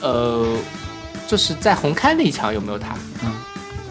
[0.01, 0.57] 呃，
[1.29, 2.95] 就是在红磡那一场有没有他？
[3.25, 3.33] 嗯，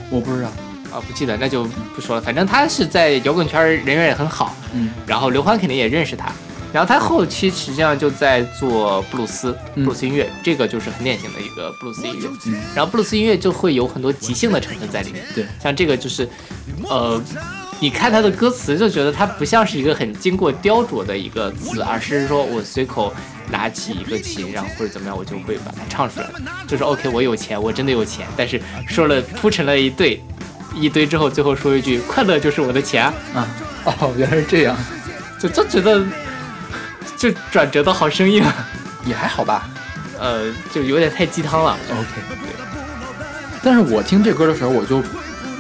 [0.10, 0.50] 我不知道。
[0.92, 1.66] 啊，不记得，那就
[1.96, 2.22] 不说了。
[2.22, 6.32] 反正他是在摇滚圈人缘也很好，嗯，然后刘欢肯定也认识他。
[6.72, 12.30] 然后他后期实际上就在做布鲁斯，布鲁斯音乐，这个就是很典型的一个布鲁斯音乐。
[12.46, 15.26] 嗯然后布鲁斯音乐就会有很多即兴的成分在里面。
[15.34, 16.28] 对，像这个就是，
[16.84, 17.22] 呃，
[17.80, 23.14] 你看他的歌词就觉得它不像是一个很经过雕琢的一个词，而是说我随口
[23.50, 26.30] 拿起一个琴，然后或者怎么样，我就会把它唱出来。
[26.68, 30.22] 就是 OK，我有钱，我真的有钱，但是说了铺成了一堆
[30.76, 33.48] 一堆之后，最后说一句快乐就是我的钱啊，啊，
[34.02, 34.78] 哦，原来是这样，
[35.40, 36.06] 就就觉得
[37.20, 38.56] 就转折的好生硬啊，
[39.06, 39.70] 也还好吧。
[40.18, 41.78] 呃，就有点太鸡汤了。
[41.92, 42.08] OK，
[43.62, 45.04] 但是我听这歌的时候，我就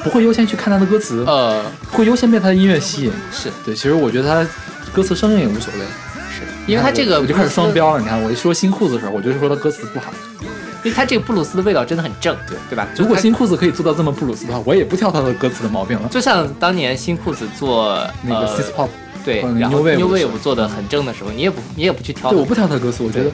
[0.04, 3.12] 不会优先去看他的歌词，呃，会优先被他的音乐吸引。
[3.32, 4.50] 是对，其实我觉得他
[4.94, 5.80] 歌词生硬也无所谓，
[6.32, 8.02] 是，因为他这个我就开始双标了。
[8.02, 10.14] 你看，我一说新裤子的时候，我就说他歌词不好。
[10.82, 12.88] 因为他这个布鲁斯的味道真的很正，对对吧？
[12.96, 16.08] 如果新裤子可以做到这么布鲁斯的话，我也不挑他的歌词的毛病了。
[16.08, 18.88] 就像当年新裤子做那个呃 Sis Pop，
[19.30, 23.32] 对，然后 New Wave 做的很正的时候，你也不你也不去挑，对，我不挑他的歌词，我觉得，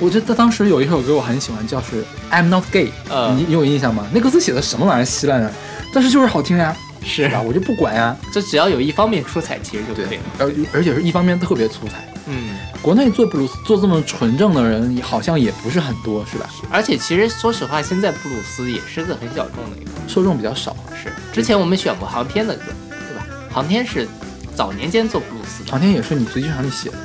[0.00, 4.06] 我觉得他当时有一首歌我很喜欢，叫是 I'm Not Gay，呃你你有印象吗？
[4.12, 5.50] 那歌词写的什么玩意儿稀烂啊，
[5.92, 7.40] 但是就是好听呀，是吧？
[7.40, 8.16] 我就不管呀。
[8.32, 10.22] 就只要有一方面出彩，其实就可以了。
[10.38, 12.06] 而而且是一方面特别出彩。
[12.30, 16.50] 嗯，国内做布鲁斯做这么纯正的人，好像也不是很多，是吧？
[16.70, 20.76] 而且其实说实话，现在布鲁斯也是个很小众的一个，受众比较少。
[20.92, 23.26] 是之前我们选过航天的歌，对吧？
[23.50, 24.06] 航天是
[24.58, 26.96] 早年间做布鲁斯的，航天也是你随机场里写的，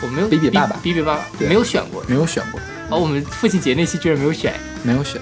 [0.00, 0.74] 我没有比比爸爸。
[0.82, 1.46] 比比爸爸对。
[1.46, 2.02] 没有选过。
[2.08, 2.58] 没有选过，
[2.88, 5.20] 哦，我们父亲节那期居然没有选，没有选。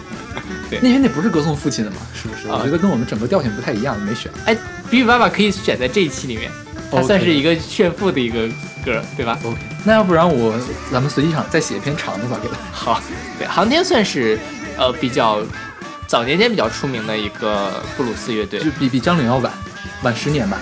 [0.70, 2.48] 对，那因为那不是歌颂父亲的嘛，是不是？
[2.48, 2.60] 啊。
[2.60, 4.32] 我觉得跟我们整个调性不太一样，没选。
[4.46, 4.54] 哎，
[4.90, 6.50] 比比爸爸可以选在这一期里面，
[6.90, 8.48] 它 OK 算是一个炫富的一个
[8.82, 10.58] 歌，对吧？OK，那要不然我
[10.90, 12.54] 咱们随机场再写一篇长的吧，给他。
[12.72, 13.02] 好，
[13.38, 14.38] 对，航天算是
[14.78, 15.42] 呃比较
[16.06, 19.52] 早年间比较出名的一个布鲁斯乐队，就比比张岭要晚，
[20.02, 20.58] 晚十年吧。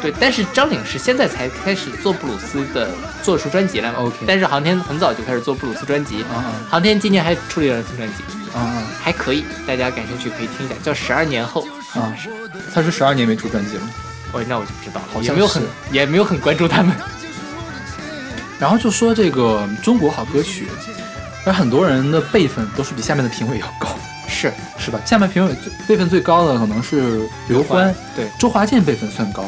[0.00, 2.90] 对，但是张岭是现在才开始做布鲁斯的，
[3.22, 3.98] 做出专辑来嘛。
[3.98, 8.22] OK 但是航天很早就开始做布鲁斯专辑，啊航天今年还出了一张新专辑，
[8.54, 11.66] 啊啊还可以，大家感兴趣可以听一下，叫《十二年后》。
[11.68, 12.14] 啊啊！
[12.72, 13.82] 他是十二年没出专辑了。
[14.32, 16.94] 哦，那我就不知道了，好像也没有很也没有很关注他们。
[18.60, 20.68] 然后就说这个中国好歌曲，
[21.44, 23.88] 而很多人的辈分都是比下面的评委要高，
[24.28, 25.00] 是是吧？
[25.04, 25.52] 下面评委
[25.88, 29.44] 辈分最高的可能是刘欢，对周华健辈分算高，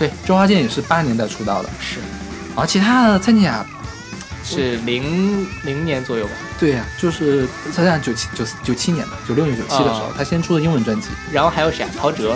[0.00, 2.00] 对，周华健也是八十年代出道的，是
[2.48, 3.62] 然后其他的蔡健雅，
[4.42, 6.32] 是零零年左右吧。
[6.58, 11.90] 对呀、就是蔡健雅九七九九七年的，九六年九七的时候，啊他先出的英文专辑，然后还有谁啊？
[11.98, 12.34] 陶喆、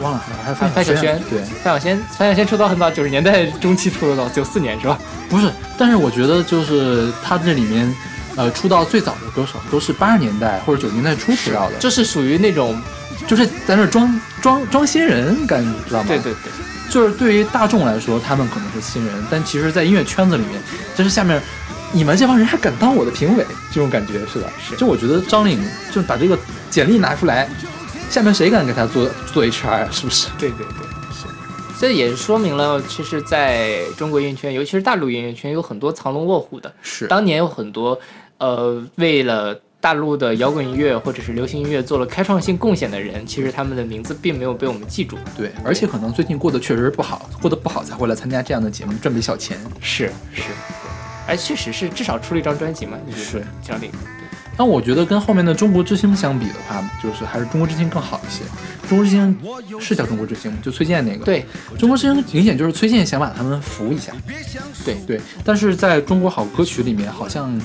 [0.00, 4.98] 忘了还有范范晓萱，对，范晓萱，范晓萱出道很早，九十年代中期出道，九四年是吧？
[5.28, 7.94] 不是，但是我觉得就是他这里面，
[8.34, 12.80] 呃，出道最早的歌手都是八十年代或者九十年代初出道的，就是属于那种，
[13.28, 16.08] 就是在那装装装新人感觉，知道吗？
[16.08, 16.52] 对对对，
[16.92, 20.60] 就是对于大众来说，他们可能是新人，但其实，在音乐圈子里面，
[20.94, 21.40] 就是下面
[21.90, 24.46] 你们这帮人还敢当我的评委，这种感觉是的。
[24.60, 25.58] 是就我觉得张岭
[25.90, 26.38] 就把这个
[26.68, 27.48] 简历拿出来，
[28.10, 29.88] 下面谁敢给他做做 HR 啊？
[29.90, 30.28] 是不是？
[30.38, 31.24] 对对对，是。
[31.80, 36.70] 这也说明了，其实在中国音乐圈，尤其是大陆音乐圈，有很多藏龙卧虎的。
[36.82, 37.98] 是当年有很多，
[38.36, 45.18] 呃，为了大陆的摇滚音乐或者是流行音乐做了开创性贡献的人，其实他们的名字并没有被我们记住。
[45.36, 49.58] 对，而且可能最近过得确实不好，过得不好才会来参加这样的节目赚笔小钱。
[49.80, 50.44] 是是，
[51.26, 53.90] 哎，确实是，至少出了一张专辑嘛，就是是张岭。
[54.56, 58.44] 但我觉得跟后面的中国之星相比的话，就是还是中国之星更好一些。
[58.88, 59.36] 中国之星
[59.80, 61.24] 是叫中国之星，就崔健那个。
[61.24, 61.44] 对，
[61.76, 64.12] 中国之星明显就是崔健想把他们扶一下。
[64.84, 67.58] 对对，但是在中国好歌曲里面，好像，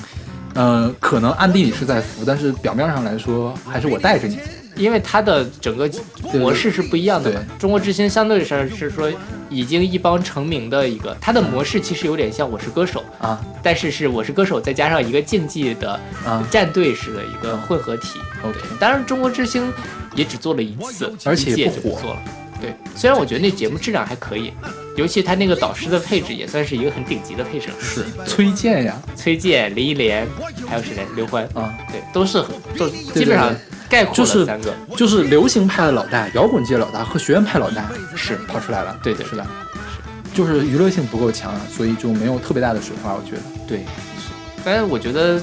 [0.58, 4.36] 呃，可能暗地里是在扶，但是表面上来说，还是我带着你。
[4.74, 5.88] 因为它的整个
[6.34, 7.40] 模式是不一样的嘛。
[7.60, 9.08] 中国之星相对上是说
[9.48, 15.92] 已经一帮成名的一个，它的模式其实有点像《我是歌手》啊，但是是《我是歌手》再加上一个竞技的
[16.26, 18.18] 啊战队式的一个混合体。
[18.42, 19.72] OK，当然中国之星
[20.16, 22.20] 也只做了一次，而且不火就做了。
[22.60, 24.52] 对，虽然我觉得那节目质量还可以，
[24.98, 27.74] 尤其他那个导师的配置也算是一个很顶级的配置了。
[27.80, 30.26] 是崔健呀，崔健、林忆莲，
[30.66, 31.06] 还有谁来？
[31.14, 33.54] 刘欢啊，对，都是很都基本上
[33.88, 34.74] 概括就是了三个。
[34.96, 38.98] 就是流行派的老大、摇滚界老大和学院派老大是跑出来了。
[39.00, 39.46] 对对是的，
[40.34, 43.14] 就是娱乐性不够强啊，所以就没有特别大的水花。
[43.14, 44.32] 我觉得，对，是。
[44.64, 45.40] 但是我觉得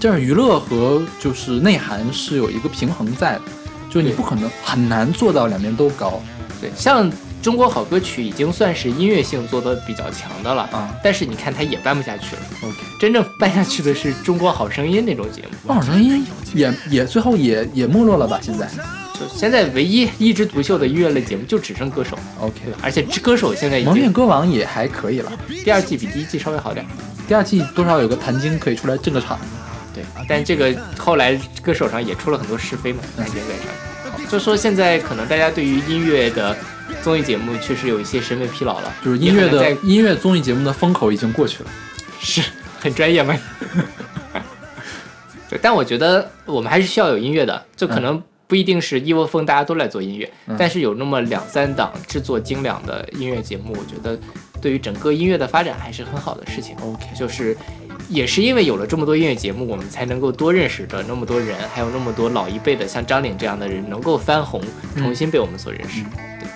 [0.00, 3.42] 这样娱乐和就是内涵是有一个平衡在的，
[3.88, 6.20] 就你不可能很难做到两边都高。
[6.60, 7.08] 对，像
[7.46, 12.42] 中国好歌曲已经算是音乐性做的比较强的了啊，但是你看它也办不下去了。
[12.64, 15.50] OK，真正办下去的是《中国好声音》那种节目。
[15.62, 18.40] 那好声音也也最后也也没落了吧？
[18.42, 18.68] 现在
[19.14, 25.30] 就现在唯一一枝独秀的音乐类节目就只剩歌手，OK，而且这歌手现在已蒙面歌王也还可以了，
[25.64, 26.84] 第二季比第一季稍微好点。
[27.28, 29.38] 第二季多少有个谭晶可以出来镇个场。
[29.94, 33.72] 对，但这个后来歌手上也出了很多是非嘛，谭晶在上。
[34.30, 36.56] 就说现在可能大家对于音乐的
[37.02, 41.70] 综艺节目确实有一些审美疲劳了，就是音乐的音乐综艺节目的风口已经过去了。
[42.20, 42.42] 是
[42.80, 43.36] 很专业吗？
[45.48, 54.18] 对，但我觉得我们还是需要有音乐的，就可能不一定是一窝蜂大家都来做音乐，嗯但是有那么两三档制作精良的音乐节目，我觉得
[54.60, 56.74] 对于整个音乐的发展还是很好的事情。
[56.82, 57.56] OK，就是
[58.08, 64.60] 也是因为有了这么多音乐节目，我们才能够多认识的那么多人，还有那么多老一辈的像张岭这样的人能够翻红，
[64.96, 66.02] 重新被我们所认识。
[66.02, 66.48] 对。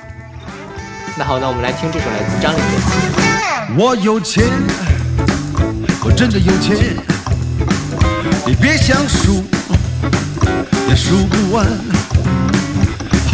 [1.18, 3.76] 那好，那我们来听这首来自张岭的。
[3.76, 4.44] 我有钱，
[6.04, 6.76] 我真的有钱，
[8.46, 9.44] 你别想数，
[10.88, 11.66] 也数不完。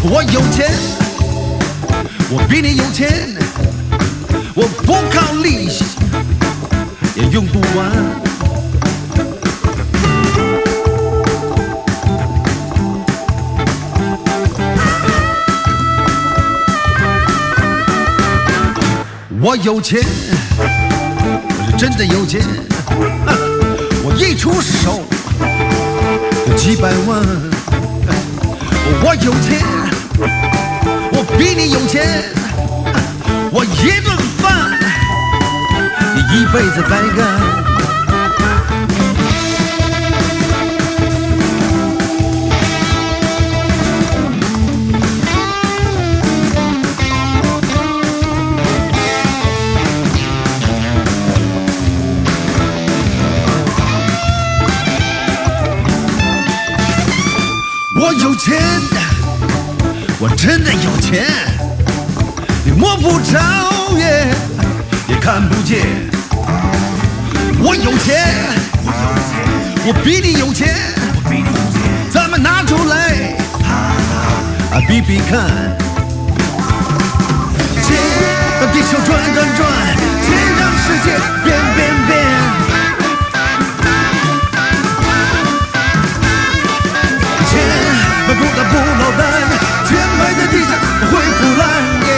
[0.08, 0.70] 我有钱，
[2.30, 3.34] 我比你有钱，
[4.54, 5.84] 我不靠利息，
[7.16, 7.90] 也用不完。
[19.40, 20.02] 我有钱，
[20.58, 22.42] 我是真的有钱，
[24.04, 25.02] 我一出手
[26.48, 27.24] 有几百万。
[29.02, 29.64] 我有钱，
[31.12, 32.24] 我比你有钱，
[33.52, 34.14] 我一顿
[36.32, 37.66] 一辈子白干。
[57.98, 58.60] 我有钱，
[60.18, 61.24] 我真的有钱，
[62.64, 63.40] 你摸不着
[63.96, 64.28] 也，
[65.08, 66.15] 也看不见。
[67.66, 68.14] 我有钱，
[68.84, 68.94] 我有
[69.26, 69.34] 钱，
[69.86, 70.72] 我比你有钱，
[71.02, 71.82] 我比你有钱
[72.12, 72.94] 咱们拿出来
[74.70, 75.50] 啊比比看。
[77.82, 77.96] 钱
[78.60, 79.66] 让地球转转转，
[80.22, 80.26] 钱
[80.60, 82.14] 让世界变变变。
[87.50, 87.52] 钱
[88.28, 89.20] 买不到不落单，
[89.88, 90.70] 钱埋在地上
[91.10, 91.66] 会腐烂
[92.06, 92.08] 耶，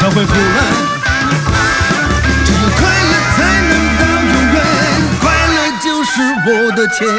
[0.00, 0.99] 它会腐烂。
[6.80, 7.12] 我的钱耶。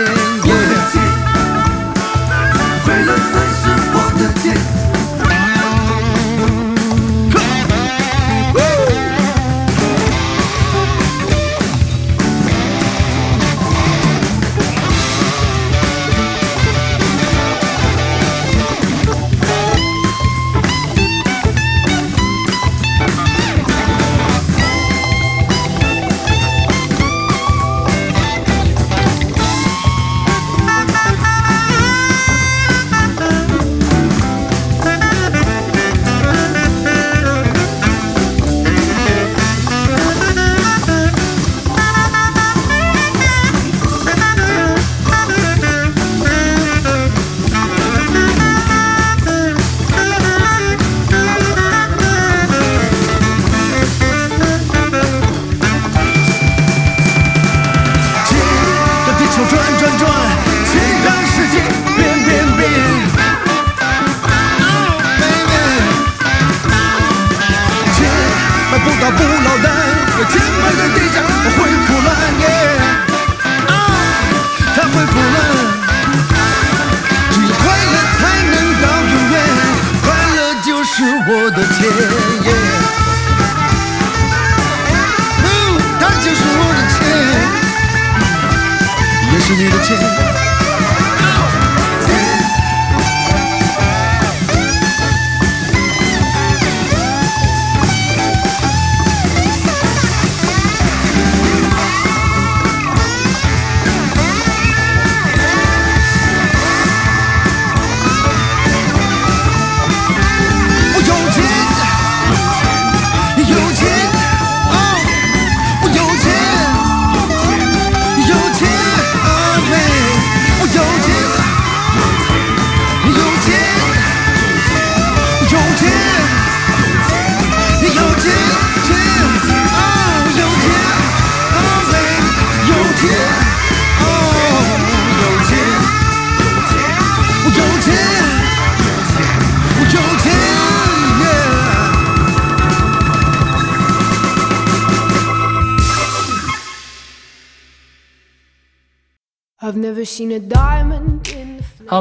[2.84, 3.62] 快乐才是
[3.94, 4.91] 我的钱。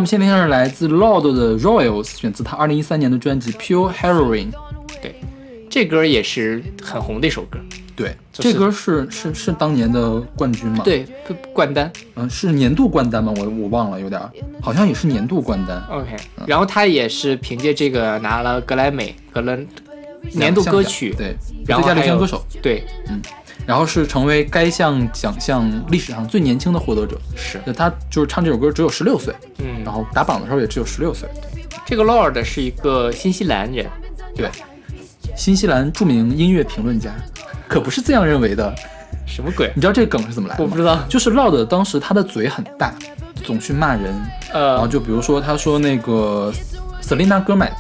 [0.01, 4.51] 我们先听是来自 Lord 的 Royals，选自他二零一三年的专辑 Pure Heroin。
[5.03, 5.15] 对，
[5.69, 7.59] 这歌也是很红的一首歌。
[7.95, 11.05] 对，就是这歌是是是当年的冠军吗？，对，
[11.53, 11.93] 冠单。
[12.15, 13.31] 嗯、是年度冠单吗？
[13.37, 14.31] 我我忘了，有点儿，
[14.63, 15.85] 好像也是年度冠单。
[15.91, 16.17] OK，
[16.47, 19.69] 然后他也是凭借这个拿了格莱美格伦
[20.33, 22.85] 年度歌曲，对，最佳然后还有流行歌手，对，
[23.71, 27.17] 然后是成为该项奖项历史上最年轻的获得者。
[27.37, 31.29] 是他就是唱这首歌只有十六岁，嗯然后打榜的时候也只有十六岁。
[31.87, 33.87] 这个 Lord 是一个新西兰人，
[34.35, 34.51] 对，
[35.37, 37.13] 新西兰著名音乐评论家，
[37.69, 38.75] 可不是这样认为的。
[39.25, 39.71] 什么鬼？
[39.77, 40.69] 你知道这个梗是怎么来的吗？
[40.69, 42.93] 我不知道就是 Lord 当时他的嘴很大，
[43.45, 44.13] 总去骂人，
[44.53, 46.53] 呃然后呃，就比如说他说那个
[47.01, 47.71] Selena Gomez。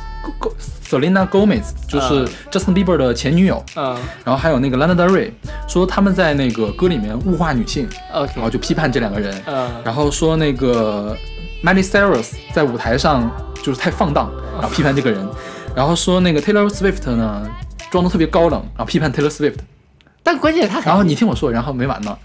[0.84, 2.28] Selena Gomez 就是嗯。
[2.50, 3.96] Justin Bieber 的前女友，嗯。
[4.24, 5.30] 然后还有那个 Lana Del Rey
[5.68, 9.70] 说他们在那个歌里面物化女性，，OK，然后就批判这两个人，嗯。
[9.84, 11.16] 然后说那个
[11.62, 13.30] Miley Cyrus 在舞台上
[13.62, 15.26] 就是太放荡，然后批判这个人，
[15.74, 17.48] 然后说那个 Taylor Swift 呢
[17.90, 19.58] 装的特别高冷，然后批判 Taylor Swift，
[20.22, 22.16] 但关键他然后你听我说，然后没完呢。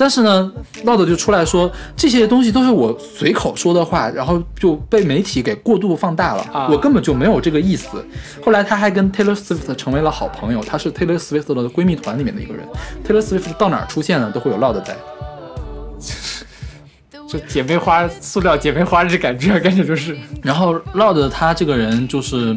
[0.00, 0.50] 但是呢，
[0.84, 8.02] 闹的就出来说这些东西都是我随口说的话，然后就被媒体给过度放大了，啊我根本就没有这个意思。
[8.42, 12.66] 后来他还跟 Taylor Swift 成为了好朋友，她是 Taylor Swift 的闺蜜团里面的一个人。
[13.06, 14.96] Taylor Swift 到哪儿出现呢，都会有 Loud 在。
[17.28, 22.56] 就姐妹花塑料姐妹花这感觉，感觉就是然后 Loud 他这个人就是，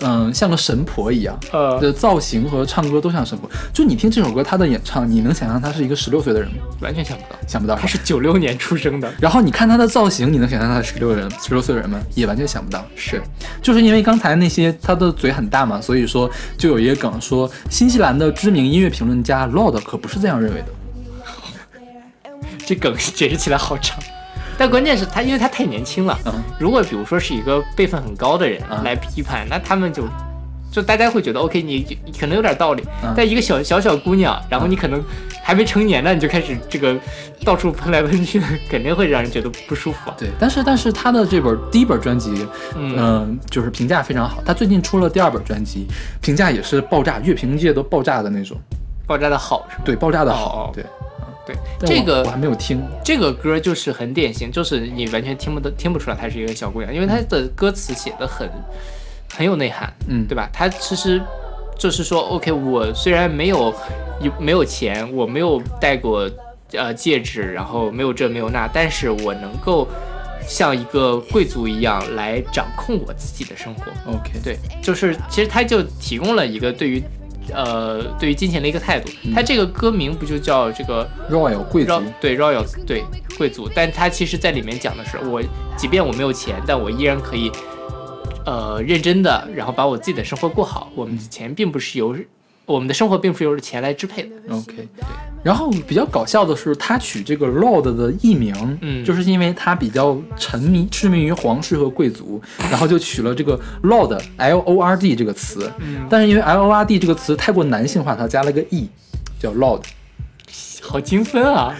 [0.00, 3.50] 嗯，像个神婆一样，呃的造型和唱歌都像神婆。
[3.72, 6.56] 就你听这首歌，她的演唱，你能想象她是一个十六岁的人吗？
[6.80, 7.74] 完全想不到，想不到。
[7.74, 11.98] 他是九六年出生的，然后你看她的造型，你能想象她是十六人、十六岁的人吗？
[12.14, 12.84] 也完全想不到。
[12.94, 13.20] 是，
[13.62, 20.66] 就是因为刚才那些她的嘴很大嘛，所以说就有一个梗说，新西兰的知名音乐评论家 Lord 可不是这样认为的。
[22.66, 23.98] 这梗解释起来好长。
[24.58, 26.18] 但关键是他，因为他太年轻了。
[26.26, 30.04] 嗯如果比如说是一个辈分很高的人嗯来批判，那他们就
[30.72, 32.82] 就大家会觉得 OK，你你可能有点道理。
[33.04, 35.00] 嗯但一个小小小姑娘，然后你可能
[35.42, 36.96] 还没成年呢，你就开始这个
[37.44, 40.16] 到处 喷来喷去的，肯定会让人觉得不舒服啊。
[40.18, 44.42] 对，但是但是他的这本第一本专辑，嗯嗯、就是评价非常好。
[44.44, 45.86] 他最近出了第二本专辑，
[46.20, 48.56] 评价也是爆炸，乐评界都爆炸的那种。
[49.06, 49.82] 爆炸的好是吗？
[49.86, 50.44] 对，爆炸的哦好。
[50.66, 50.84] 哦对，
[51.78, 52.82] 对，这个我还没有听。
[53.04, 58.48] 这个歌就是很典型，就是你完全听不得听不出来她是一个小姑娘，因为她的歌词写的很
[59.32, 60.48] 很有内涵，嗯对吧？
[60.52, 61.20] 她其实
[61.78, 63.74] 就是说，OK，我虽然没有
[64.20, 66.28] 有没有钱，我没有戴过
[66.72, 69.86] 呃戒指，然后没有这没有那，但是我能够
[70.46, 73.82] 像一个贵族一样来掌控我自己的生活。
[74.10, 77.02] OK，对，就是其实他就提供了一个对于
[77.54, 79.10] 呃对于金钱的一个态度。
[79.34, 83.04] 他这个歌名不就叫这个 Royal 贵族对 Royal 对
[83.36, 85.42] 贵族，但他其实在里面讲的是我，
[85.76, 87.50] 即便我没有钱，但我依然可以
[88.46, 90.90] 呃认真的，然后把我自己的生活过好。
[90.94, 92.14] 我们的钱并不是由
[92.68, 94.30] 我们的生活并不是由钱来支配的。
[94.50, 94.86] OK，
[95.42, 102.40] 然后比较搞笑的是，他取这个 Lord 的艺名，嗯就是因为他比较沉迷痴迷于皇室和贵族，
[102.70, 105.68] 然后就取了这个 Lord L O R D 这个词。
[105.78, 108.88] 嗯但是因为 L O R D 这个词太过男性化，他加了个 E，
[109.40, 109.80] 叫 Lord。
[110.80, 111.74] 好精分啊！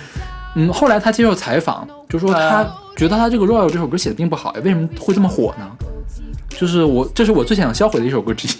[0.54, 5.70] 嗯，后来他接受采访，就说他啊觉得他这个 Royal 这首歌写的并不好，哎，为什么会这么火呢？
[6.50, 8.50] 就是我，这是我最想销毁的一首歌之一。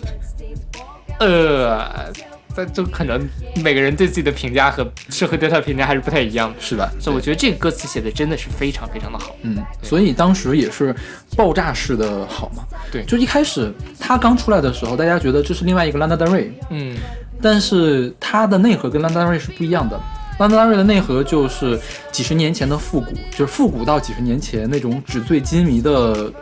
[1.19, 2.13] 呃，
[2.55, 3.21] 这就可能
[3.63, 6.57] 每个人对自己的评价和社会对他的评价还是不太一样的。
[6.61, 6.91] 是吧？
[7.01, 9.35] 所以我觉得这个歌词写的真的是非常非常的好。
[9.43, 10.95] 嗯，所以当时也是
[11.37, 12.65] 爆炸式的好嘛。
[12.91, 16.97] 对就一开始他刚出来的时候，大家觉得这是另外一个 Lana Del Rey，嗯
[17.41, 20.01] 但是他的内核跟 Lana Del Rey 是不一样的。
[20.39, 21.77] 拉德拉瑞的内核就是
[22.13, 26.33] 几十年前的复古，就是复古到几十年前那种纸醉金迷的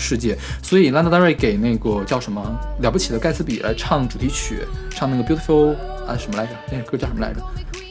[0.00, 0.36] 世界。
[0.62, 2.42] 所以拉德拉瑞给那个叫什么
[2.80, 4.60] 了不起的盖茨比来唱主题曲，
[4.90, 5.74] 唱那个 Beautiful
[6.08, 6.52] 啊什么来着？
[6.72, 7.40] 那个歌叫什么来着？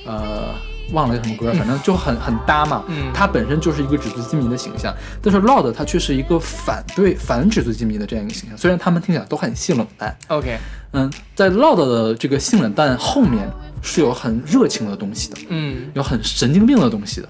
[0.05, 0.55] 呃。
[0.91, 2.83] 忘了叫什么歌，反正就很很搭嘛。
[2.87, 4.91] 嗯他本身就是一个纸醉金迷的形象，
[5.21, 8.57] 但是 Loud 他却是一个反对反纸醉金迷的这样一个形象。
[8.57, 10.57] 虽然他们听起来都很性冷淡，OK，
[10.93, 13.47] 嗯，在 Loud 的这个性冷淡后面
[13.83, 17.29] 是有很热情的东西的，嗯有很神经病的东西的。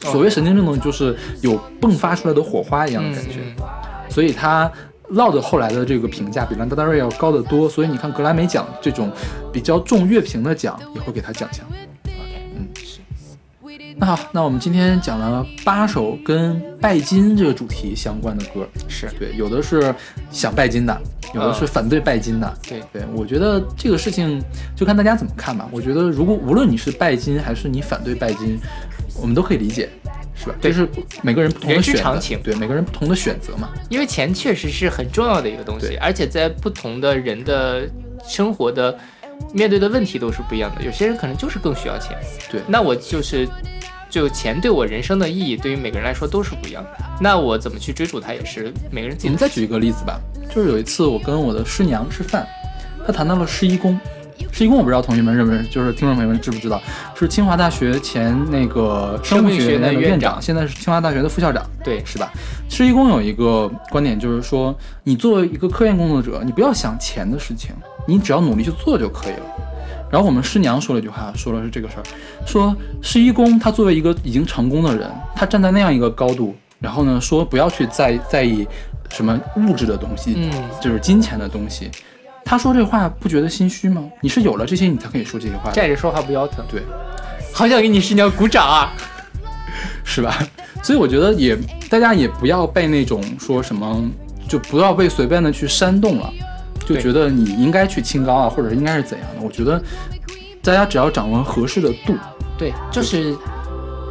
[0.00, 3.40] 所谓神经病呢，就是有迸发出来的火花一样的感觉。
[3.58, 3.64] 嗯
[4.08, 4.70] 所以他
[5.10, 7.68] Loud 后来的这个评价比兰德达瑞要高得多。
[7.68, 9.10] 所以你看格莱美奖这种
[9.52, 11.66] 比较重乐评的奖，也会给他奖项。
[12.04, 12.16] OK，
[12.56, 12.68] 嗯，
[13.96, 19.92] 那好，那我们今天讲了八首跟拜金这个主题相关的歌，是对，有的是
[20.30, 20.98] 想拜金的，
[21.34, 22.58] 有的是嗯反对拜金的。
[22.66, 24.40] 对对，我觉得这个事情
[24.76, 25.68] 就看大家怎么看吧。
[25.72, 28.58] 我觉得如果无论你是拜金还是你反对拜金，
[29.20, 29.88] 我们都可以理解，
[30.34, 30.54] 是吧？
[30.60, 30.88] 就是
[31.22, 33.70] 每个人不同的选择，对每个人不同的选择嘛。
[33.88, 37.88] 因为钱确实是很重要的一个东西，而且在不同的人的
[38.26, 38.96] 生活的
[39.52, 40.82] 面对的问题都是不一样的。
[40.82, 42.16] 有些人可能就是更需要钱，
[42.50, 43.48] 对那我就是
[44.10, 46.90] 就钱对我人生的意义，对于每个人来说都是不一样的。
[47.20, 50.20] 那我怎么去追逐它，也是每个人自己我们再举一个例子吧，
[50.54, 52.46] 就是有一次我跟我的师娘吃饭，
[53.06, 53.98] 她谈到了施一公。
[54.52, 56.80] 施一公我不知道同学们认不认识，就是听众朋友们知不知道，
[57.14, 62.32] 是清华大学前那个生物学院的院长现在是清华大学的副校长，对是吧？
[62.68, 67.70] 施一公有一个观点，就是说，你作为一个科研工作者，你不要想钱的事情，
[68.06, 69.42] 你只要努力去做就可以了。
[70.10, 72.02] 然后我们师娘说了一句话，说的是这个事儿，
[72.46, 78.66] 说施一公他作为一个已经成功的人，他站在那样一个高度，然后呢说不要去在在意
[79.10, 80.50] 什么物质的东西，嗯
[80.80, 81.90] 就是金钱的东西。
[82.48, 84.04] 他说这话不觉得心虚吗？
[84.20, 86.64] 你是有了这些，你才可以说这些话，站着说话不腰疼。
[86.70, 86.80] 对，
[87.52, 88.92] 好想给你师娘鼓掌啊！
[90.04, 90.38] 是吧？
[90.80, 91.58] 所以我觉得也
[91.90, 94.08] 大家也不要被那种说什么，
[94.48, 96.32] 就不要被随便的去煽动了，
[96.86, 99.42] 就觉得你应该去清高啊，或者应该是怎样的。
[99.42, 99.82] 我觉得
[100.62, 102.14] 大家只要掌握合适的度，
[102.56, 103.36] 对，就是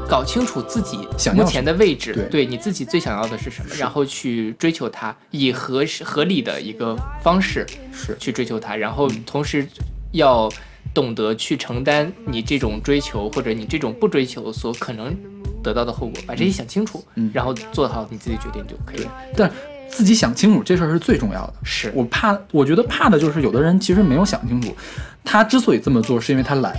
[0.08, 0.98] 搞清楚自己
[1.34, 2.26] 目前的位置，对。
[2.30, 8.16] 对你自己最想要的是什么，然后去追求它，以合适合理的一个方式是。
[8.20, 9.68] 去追求它，然后同时
[10.12, 10.52] 要
[10.94, 15.16] 懂得去承担你这种追求或者你这种不追求所可能
[15.64, 17.32] 得到的后果，把这些想清楚，嗯。
[17.34, 19.12] 然后做好你自己决定就可以了。
[19.36, 19.52] 但
[19.90, 21.54] 自己想清楚这事儿是最重要的。
[21.64, 21.92] 是。
[21.96, 24.76] 我怕，我觉得怕的就是有的人其实没有想清楚，
[25.24, 26.76] 他之所以这么做，是因为他懒，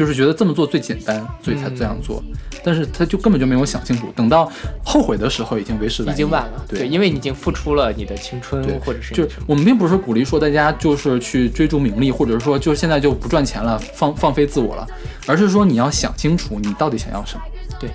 [0.00, 2.24] 就是觉得这么做最简单，所以才这样做。
[2.64, 4.50] 但是他就根本就没有想清楚，等到
[4.82, 14.88] 后悔的时候已经为时已经晚了，对，因为你已经付出了你的青春对，或者是就是我们并不是鼓励说大家就是去追逐名利，或者是说就现在就不赚钱了，放放飞自我了，
[15.26, 17.42] 而是说你要想清楚你到底想要什么，
[17.78, 17.90] 对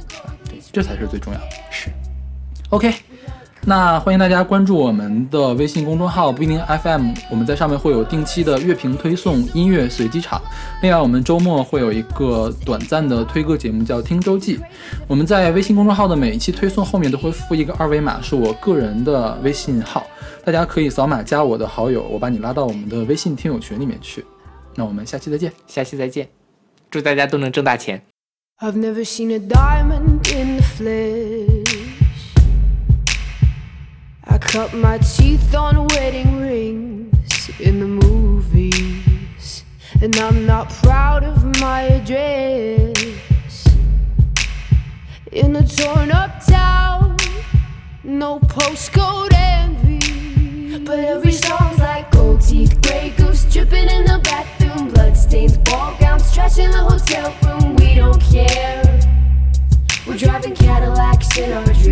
[0.48, 1.50] 对，这才是最重要的。
[1.72, 1.90] 是。
[2.70, 2.94] OK，
[3.68, 10.40] 那欢迎大家关注我们的微信公众号不一定 FM，我们在上面会有定期的乐评推送、音乐随机场。
[10.84, 14.58] 另外，我们周末会有一个短暂的推歌节目，叫《听周记》。
[15.08, 20.06] 我们在微信公众号的每一期推送后面都会附一个二维码，是我个人的微信号，
[20.44, 24.24] 大家可以扫码加我的好友，我把你拉到我们的微信听友群里面去。
[24.76, 25.52] 那我们下期再见。
[25.66, 26.28] 下期再见，
[26.92, 28.04] 祝大家都能挣大钱。
[28.60, 31.45] I've never seen a diamond in the flesh.
[34.28, 39.64] I cut my teeth on wedding rings in the movies.
[40.02, 43.68] And I'm not proud of my address.
[45.32, 47.18] In a torn up town,
[48.04, 50.80] no postcode envy.
[50.80, 56.34] But every song's like gold teeth, grey goose dripping in the bathroom, bloodstains, ball gowns,
[56.34, 57.76] trash in the hotel room.
[57.76, 58.84] We don't care.
[60.08, 61.85] We're driving Cadillacs in our dreams.